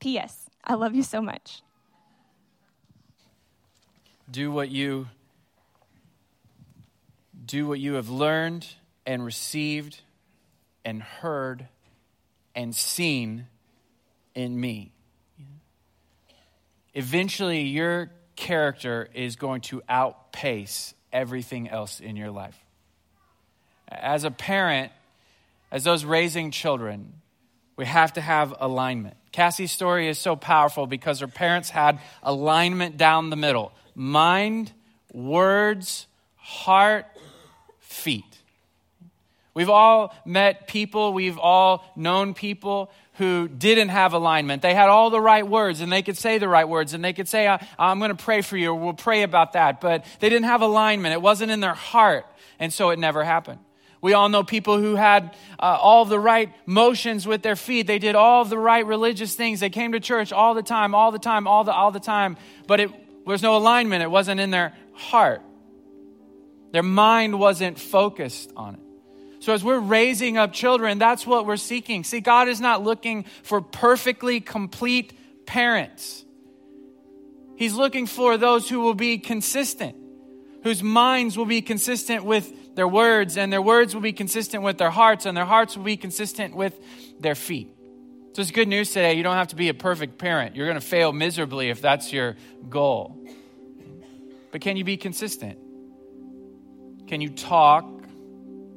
P.S. 0.00 0.48
I 0.64 0.74
love 0.74 0.94
you 0.94 1.02
so 1.02 1.20
much. 1.20 1.62
Do 4.30 4.50
what 4.50 4.70
you 4.70 5.08
do 7.48 7.66
what 7.66 7.80
you 7.80 7.94
have 7.94 8.08
learned 8.08 8.66
and 9.04 9.24
received 9.24 10.00
and 10.84 11.02
heard 11.02 11.66
and 12.54 12.74
seen 12.74 13.46
in 14.34 14.58
me. 14.58 14.92
Eventually, 16.94 17.62
your 17.62 18.10
character 18.36 19.08
is 19.14 19.36
going 19.36 19.62
to 19.62 19.82
outpace 19.88 20.94
everything 21.12 21.68
else 21.68 22.00
in 22.00 22.16
your 22.16 22.30
life. 22.30 22.56
As 23.88 24.24
a 24.24 24.30
parent, 24.30 24.92
as 25.70 25.84
those 25.84 26.04
raising 26.04 26.50
children, 26.50 27.14
we 27.76 27.86
have 27.86 28.12
to 28.14 28.20
have 28.20 28.54
alignment. 28.60 29.16
Cassie's 29.32 29.72
story 29.72 30.08
is 30.08 30.18
so 30.18 30.36
powerful 30.36 30.86
because 30.86 31.20
her 31.20 31.28
parents 31.28 31.70
had 31.70 32.00
alignment 32.22 32.96
down 32.96 33.30
the 33.30 33.36
middle 33.36 33.72
mind, 33.94 34.72
words, 35.12 36.06
heart, 36.36 37.06
feet. 37.88 38.24
We've 39.54 39.70
all 39.70 40.14
met 40.24 40.68
people, 40.68 41.12
we've 41.12 41.38
all 41.38 41.84
known 41.96 42.34
people 42.34 42.92
who 43.14 43.48
didn't 43.48 43.88
have 43.88 44.12
alignment. 44.12 44.62
They 44.62 44.74
had 44.74 44.88
all 44.88 45.10
the 45.10 45.20
right 45.20 45.46
words 45.46 45.80
and 45.80 45.90
they 45.90 46.02
could 46.02 46.16
say 46.16 46.38
the 46.38 46.48
right 46.48 46.68
words 46.68 46.94
and 46.94 47.04
they 47.04 47.12
could 47.12 47.28
say, 47.28 47.48
I'm 47.76 47.98
going 47.98 48.16
to 48.16 48.22
pray 48.22 48.42
for 48.42 48.56
you 48.56 48.70
or 48.70 48.74
we'll 48.76 48.92
pray 48.92 49.24
about 49.24 49.54
that. 49.54 49.80
But 49.80 50.04
they 50.20 50.28
didn't 50.28 50.44
have 50.44 50.62
alignment. 50.62 51.12
It 51.12 51.20
wasn't 51.20 51.50
in 51.50 51.58
their 51.58 51.74
heart. 51.74 52.24
And 52.60 52.72
so 52.72 52.90
it 52.90 53.00
never 53.00 53.24
happened. 53.24 53.58
We 54.00 54.12
all 54.12 54.28
know 54.28 54.44
people 54.44 54.78
who 54.78 54.94
had 54.94 55.34
uh, 55.58 55.76
all 55.80 56.04
the 56.04 56.20
right 56.20 56.52
motions 56.64 57.26
with 57.26 57.42
their 57.42 57.56
feet. 57.56 57.88
They 57.88 57.98
did 57.98 58.14
all 58.14 58.44
the 58.44 58.58
right 58.58 58.86
religious 58.86 59.34
things. 59.34 59.58
They 59.58 59.70
came 59.70 59.90
to 59.90 60.00
church 60.00 60.32
all 60.32 60.54
the 60.54 60.62
time, 60.62 60.94
all 60.94 61.10
the 61.10 61.18
time, 61.18 61.48
all 61.48 61.64
the 61.64 61.72
all 61.72 61.90
the 61.90 61.98
time. 61.98 62.36
But 62.68 62.78
it 62.78 62.90
was 63.24 63.42
no 63.42 63.56
alignment. 63.56 64.04
It 64.04 64.10
wasn't 64.10 64.38
in 64.38 64.50
their 64.50 64.72
heart. 64.92 65.42
Their 66.72 66.82
mind 66.82 67.38
wasn't 67.38 67.78
focused 67.78 68.52
on 68.56 68.74
it. 68.74 68.80
So, 69.40 69.52
as 69.52 69.62
we're 69.62 69.78
raising 69.78 70.36
up 70.36 70.52
children, 70.52 70.98
that's 70.98 71.26
what 71.26 71.46
we're 71.46 71.56
seeking. 71.56 72.02
See, 72.02 72.20
God 72.20 72.48
is 72.48 72.60
not 72.60 72.82
looking 72.82 73.24
for 73.42 73.60
perfectly 73.60 74.40
complete 74.40 75.12
parents, 75.46 76.24
He's 77.56 77.74
looking 77.74 78.06
for 78.06 78.36
those 78.36 78.68
who 78.68 78.80
will 78.80 78.94
be 78.94 79.18
consistent, 79.18 79.96
whose 80.62 80.82
minds 80.82 81.36
will 81.36 81.46
be 81.46 81.60
consistent 81.60 82.24
with 82.24 82.76
their 82.76 82.86
words, 82.86 83.36
and 83.36 83.52
their 83.52 83.62
words 83.62 83.94
will 83.94 84.02
be 84.02 84.12
consistent 84.12 84.62
with 84.62 84.78
their 84.78 84.90
hearts, 84.90 85.26
and 85.26 85.36
their 85.36 85.44
hearts 85.44 85.76
will 85.76 85.84
be 85.84 85.96
consistent 85.96 86.54
with 86.54 86.78
their 87.18 87.34
feet. 87.34 87.74
So, 88.34 88.42
it's 88.42 88.50
good 88.50 88.68
news 88.68 88.92
today. 88.92 89.14
You 89.14 89.22
don't 89.22 89.36
have 89.36 89.48
to 89.48 89.56
be 89.56 89.68
a 89.68 89.74
perfect 89.74 90.18
parent. 90.18 90.56
You're 90.56 90.66
going 90.66 90.80
to 90.80 90.86
fail 90.86 91.12
miserably 91.12 91.70
if 91.70 91.80
that's 91.80 92.12
your 92.12 92.36
goal. 92.68 93.16
But 94.50 94.60
can 94.62 94.76
you 94.76 94.84
be 94.84 94.96
consistent? 94.96 95.58
Can 97.08 97.22
you 97.22 97.30
talk 97.30 97.86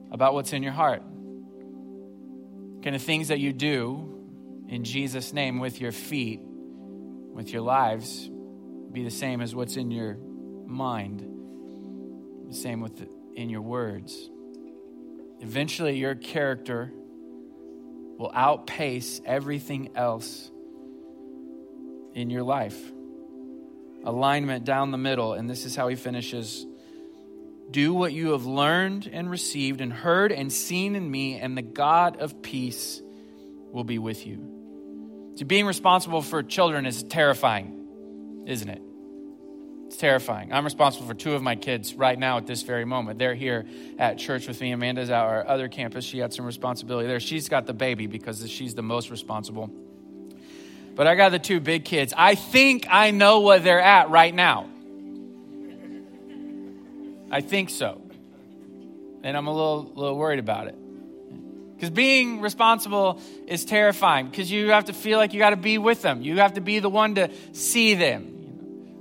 about 0.09 0.33
what's 0.33 0.53
in 0.53 0.63
your 0.63 0.71
heart? 0.71 1.01
Can 2.81 2.93
the 2.93 2.99
things 2.99 3.27
that 3.27 3.39
you 3.39 3.51
do 3.51 4.65
in 4.69 4.85
Jesus' 4.85 5.33
name 5.33 5.59
with 5.59 5.81
your 5.81 5.91
feet, 5.91 6.39
with 6.41 7.51
your 7.51 7.61
lives, 7.61 8.29
be 8.89 9.03
the 9.03 9.11
same 9.11 9.41
as 9.41 9.53
what's 9.53 9.75
in 9.75 9.91
your 9.91 10.15
mind? 10.65 11.27
The 12.47 12.55
same 12.55 12.79
with 12.79 12.99
the, 12.99 13.09
in 13.35 13.49
your 13.49 13.61
words. 13.61 14.29
Eventually, 15.41 15.97
your 15.97 16.15
character 16.15 16.89
will 18.17 18.31
outpace 18.33 19.19
everything 19.25 19.89
else 19.97 20.49
in 22.13 22.29
your 22.29 22.43
life. 22.43 22.79
Alignment 24.05 24.63
down 24.63 24.91
the 24.91 24.97
middle, 24.97 25.33
and 25.33 25.49
this 25.49 25.65
is 25.65 25.75
how 25.75 25.89
he 25.89 25.97
finishes 25.97 26.65
do 27.71 27.93
what 27.93 28.13
you 28.13 28.31
have 28.31 28.45
learned 28.45 29.09
and 29.11 29.29
received 29.29 29.81
and 29.81 29.91
heard 29.91 30.31
and 30.31 30.51
seen 30.51 30.95
in 30.95 31.09
me, 31.09 31.37
and 31.37 31.57
the 31.57 31.61
God 31.61 32.17
of 32.17 32.41
peace 32.41 33.01
will 33.71 33.83
be 33.83 33.97
with 33.97 34.27
you. 34.27 35.33
So, 35.35 35.45
being 35.45 35.65
responsible 35.65 36.21
for 36.21 36.43
children 36.43 36.85
is 36.85 37.03
terrifying, 37.03 38.43
isn't 38.45 38.69
it? 38.69 38.81
It's 39.87 39.97
terrifying. 39.97 40.53
I'm 40.53 40.63
responsible 40.63 41.05
for 41.05 41.13
two 41.13 41.33
of 41.33 41.41
my 41.41 41.55
kids 41.55 41.95
right 41.95 42.17
now 42.17 42.37
at 42.37 42.47
this 42.47 42.61
very 42.61 42.85
moment. 42.85 43.19
They're 43.19 43.35
here 43.35 43.65
at 43.99 44.17
church 44.17 44.47
with 44.47 44.61
me. 44.61 44.71
Amanda's 44.71 45.09
at 45.09 45.21
our 45.21 45.45
other 45.45 45.67
campus. 45.67 46.05
She 46.05 46.19
had 46.19 46.33
some 46.33 46.45
responsibility 46.45 47.07
there. 47.07 47.19
She's 47.19 47.49
got 47.49 47.65
the 47.65 47.73
baby 47.73 48.07
because 48.07 48.49
she's 48.49 48.73
the 48.73 48.81
most 48.81 49.09
responsible. 49.09 49.69
But 50.95 51.07
I 51.07 51.15
got 51.15 51.29
the 51.29 51.39
two 51.39 51.59
big 51.59 51.83
kids. 51.83 52.13
I 52.15 52.35
think 52.35 52.87
I 52.89 53.11
know 53.11 53.41
what 53.41 53.63
they're 53.63 53.81
at 53.81 54.09
right 54.09 54.33
now. 54.33 54.69
I 57.31 57.41
think 57.41 57.69
so. 57.69 58.01
And 59.23 59.37
I'm 59.37 59.47
a 59.47 59.53
little, 59.53 59.91
little 59.95 60.17
worried 60.17 60.39
about 60.39 60.67
it. 60.67 60.75
Because 61.75 61.89
being 61.89 62.41
responsible 62.41 63.19
is 63.47 63.65
terrifying 63.65 64.27
because 64.27 64.51
you 64.51 64.69
have 64.69 64.85
to 64.85 64.93
feel 64.93 65.17
like 65.17 65.33
you 65.33 65.39
got 65.39 65.49
to 65.49 65.55
be 65.55 65.79
with 65.79 66.03
them. 66.03 66.21
You 66.21 66.37
have 66.37 66.53
to 66.53 66.61
be 66.61 66.77
the 66.77 66.89
one 66.89 67.15
to 67.15 67.31
see 67.53 67.95
them. 67.95 68.31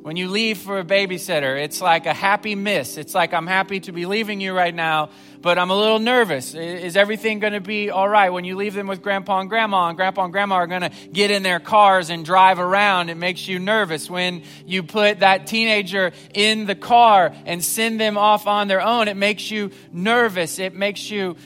When 0.02 0.16
you 0.16 0.28
leave 0.28 0.56
for 0.56 0.78
a 0.78 0.84
babysitter, 0.84 1.62
it's 1.62 1.82
like 1.82 2.06
a 2.06 2.14
happy 2.14 2.54
miss. 2.54 2.96
It's 2.96 3.14
like, 3.14 3.34
I'm 3.34 3.46
happy 3.46 3.80
to 3.80 3.92
be 3.92 4.06
leaving 4.06 4.40
you 4.40 4.54
right 4.54 4.74
now, 4.74 5.10
but 5.42 5.58
I'm 5.58 5.70
a 5.70 5.76
little 5.76 5.98
nervous. 5.98 6.54
Is 6.54 6.96
everything 6.96 7.38
going 7.38 7.52
to 7.52 7.60
be 7.60 7.90
all 7.90 8.08
right? 8.08 8.30
When 8.30 8.44
you 8.44 8.56
leave 8.56 8.74
them 8.74 8.86
with 8.86 9.02
grandpa 9.02 9.40
and 9.40 9.48
grandma, 9.48 9.88
and 9.88 9.96
grandpa 9.96 10.24
and 10.24 10.32
grandma 10.32 10.56
are 10.56 10.66
going 10.66 10.82
to 10.82 10.90
get 11.12 11.30
in 11.30 11.42
their 11.42 11.60
cars 11.60 12.10
and 12.10 12.24
drive 12.24 12.58
around, 12.58 13.08
it 13.08 13.16
makes 13.16 13.48
you 13.48 13.58
nervous. 13.58 14.10
When 14.10 14.42
you 14.66 14.82
put 14.82 15.20
that 15.20 15.46
teenager 15.46 16.12
in 16.34 16.66
the 16.66 16.74
car 16.74 17.34
and 17.46 17.64
send 17.64 18.00
them 18.00 18.18
off 18.18 18.46
on 18.46 18.68
their 18.68 18.80
own, 18.80 19.08
it 19.08 19.16
makes 19.16 19.50
you 19.50 19.70
nervous. 19.92 20.58
It 20.58 20.74
makes 20.74 21.10
you 21.10 21.36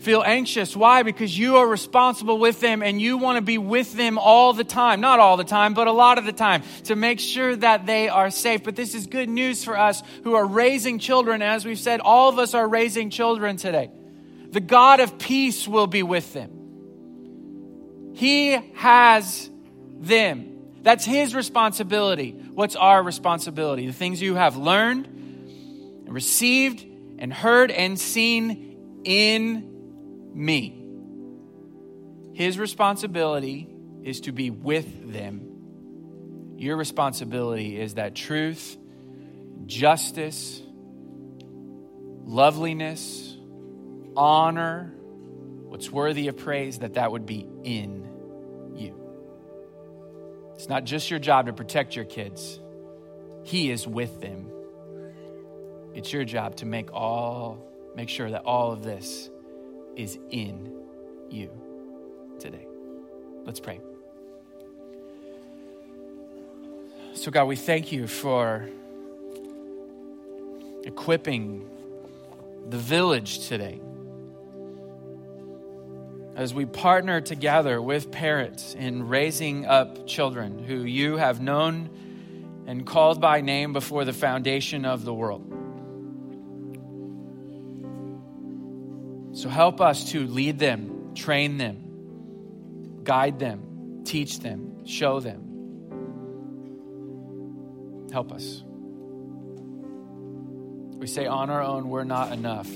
feel 0.00 0.22
anxious. 0.24 0.74
Why? 0.74 1.02
Because 1.02 1.36
you 1.36 1.58
are 1.58 1.66
responsible 1.66 2.38
with 2.38 2.60
them 2.60 2.82
and 2.82 3.00
you 3.00 3.18
want 3.18 3.36
to 3.36 3.42
be 3.42 3.58
with 3.58 3.92
them 3.92 4.18
all 4.18 4.52
the 4.52 4.64
time. 4.64 5.00
Not 5.00 5.20
all 5.20 5.36
the 5.36 5.44
time, 5.44 5.74
but 5.74 5.86
a 5.86 5.92
lot 5.92 6.18
of 6.18 6.24
the 6.24 6.32
time 6.32 6.62
to 6.84 6.96
make 6.96 7.20
sure 7.20 7.54
that 7.56 7.86
they 7.86 8.08
are 8.08 8.30
safe. 8.30 8.64
But 8.64 8.76
this 8.76 8.94
is 8.94 9.06
good 9.06 9.28
news 9.28 9.62
for 9.62 9.78
us 9.78 10.02
who 10.24 10.34
are 10.34 10.46
raising 10.46 10.98
children. 10.98 11.42
As 11.42 11.64
we've 11.64 11.78
said, 11.78 12.00
all 12.00 12.30
of 12.30 12.38
us 12.38 12.54
are 12.54 12.66
raising 12.66 13.10
children 13.10 13.56
today. 13.56 13.90
The 14.50 14.60
God 14.60 15.00
of 15.00 15.18
peace 15.18 15.68
will 15.68 15.86
be 15.86 16.02
with 16.02 16.32
them. 16.32 16.50
He 18.14 18.52
has 18.74 19.48
them. 19.98 20.46
That's 20.82 21.04
His 21.04 21.34
responsibility. 21.34 22.32
What's 22.32 22.74
our 22.74 23.02
responsibility? 23.02 23.86
The 23.86 23.92
things 23.92 24.20
you 24.20 24.34
have 24.34 24.56
learned 24.56 25.06
and 25.06 26.12
received 26.12 26.86
and 27.18 27.32
heard 27.32 27.70
and 27.70 27.98
seen 27.98 29.02
in 29.04 29.69
me. 30.34 30.76
His 32.34 32.58
responsibility 32.58 33.68
is 34.02 34.22
to 34.22 34.32
be 34.32 34.50
with 34.50 35.12
them. 35.12 35.50
Your 36.56 36.76
responsibility 36.76 37.80
is 37.80 37.94
that 37.94 38.14
truth, 38.14 38.76
justice, 39.66 40.62
loveliness, 42.24 43.36
honor, 44.16 44.94
what's 45.64 45.90
worthy 45.90 46.28
of 46.28 46.36
praise, 46.36 46.78
that 46.80 46.94
that 46.94 47.12
would 47.12 47.26
be 47.26 47.46
in 47.64 48.72
you. 48.74 48.94
It's 50.54 50.68
not 50.68 50.84
just 50.84 51.10
your 51.10 51.18
job 51.18 51.46
to 51.46 51.52
protect 51.52 51.96
your 51.96 52.04
kids, 52.04 52.60
He 53.44 53.70
is 53.70 53.86
with 53.86 54.20
them. 54.20 54.50
It's 55.94 56.12
your 56.12 56.24
job 56.24 56.56
to 56.56 56.66
make 56.66 56.92
all 56.92 57.66
make 57.96 58.08
sure 58.08 58.30
that 58.30 58.44
all 58.44 58.72
of 58.72 58.82
this 58.82 59.28
is 59.96 60.18
in 60.30 60.72
you 61.28 61.50
today. 62.38 62.66
Let's 63.44 63.60
pray. 63.60 63.80
So, 67.14 67.30
God, 67.30 67.44
we 67.44 67.56
thank 67.56 67.92
you 67.92 68.06
for 68.06 68.68
equipping 70.84 71.68
the 72.68 72.78
village 72.78 73.48
today. 73.48 73.80
As 76.36 76.54
we 76.54 76.64
partner 76.64 77.20
together 77.20 77.82
with 77.82 78.10
parents 78.10 78.74
in 78.74 79.08
raising 79.08 79.66
up 79.66 80.06
children 80.06 80.58
who 80.58 80.82
you 80.82 81.16
have 81.16 81.40
known 81.40 81.90
and 82.66 82.86
called 82.86 83.20
by 83.20 83.40
name 83.40 83.72
before 83.72 84.04
the 84.04 84.12
foundation 84.12 84.84
of 84.84 85.04
the 85.04 85.12
world. 85.12 85.59
So 89.40 89.48
help 89.48 89.80
us 89.80 90.10
to 90.10 90.26
lead 90.26 90.58
them, 90.58 91.14
train 91.14 91.56
them, 91.56 93.00
guide 93.04 93.38
them, 93.38 94.02
teach 94.04 94.40
them, 94.40 94.84
show 94.84 95.18
them. 95.18 95.40
Help 98.12 98.32
us. 98.32 98.62
We 100.98 101.06
say 101.06 101.24
on 101.24 101.48
our 101.48 101.62
own, 101.62 101.88
we're 101.88 102.04
not 102.04 102.32
enough. 102.32 102.68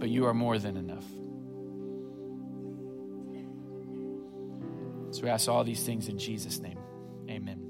But 0.00 0.10
you 0.10 0.26
are 0.26 0.34
more 0.34 0.58
than 0.58 0.76
enough. 0.76 1.06
So 5.12 5.22
we 5.22 5.30
ask 5.30 5.48
all 5.48 5.64
these 5.64 5.82
things 5.82 6.10
in 6.10 6.18
Jesus' 6.18 6.58
name. 6.58 6.78
Amen. 7.30 7.65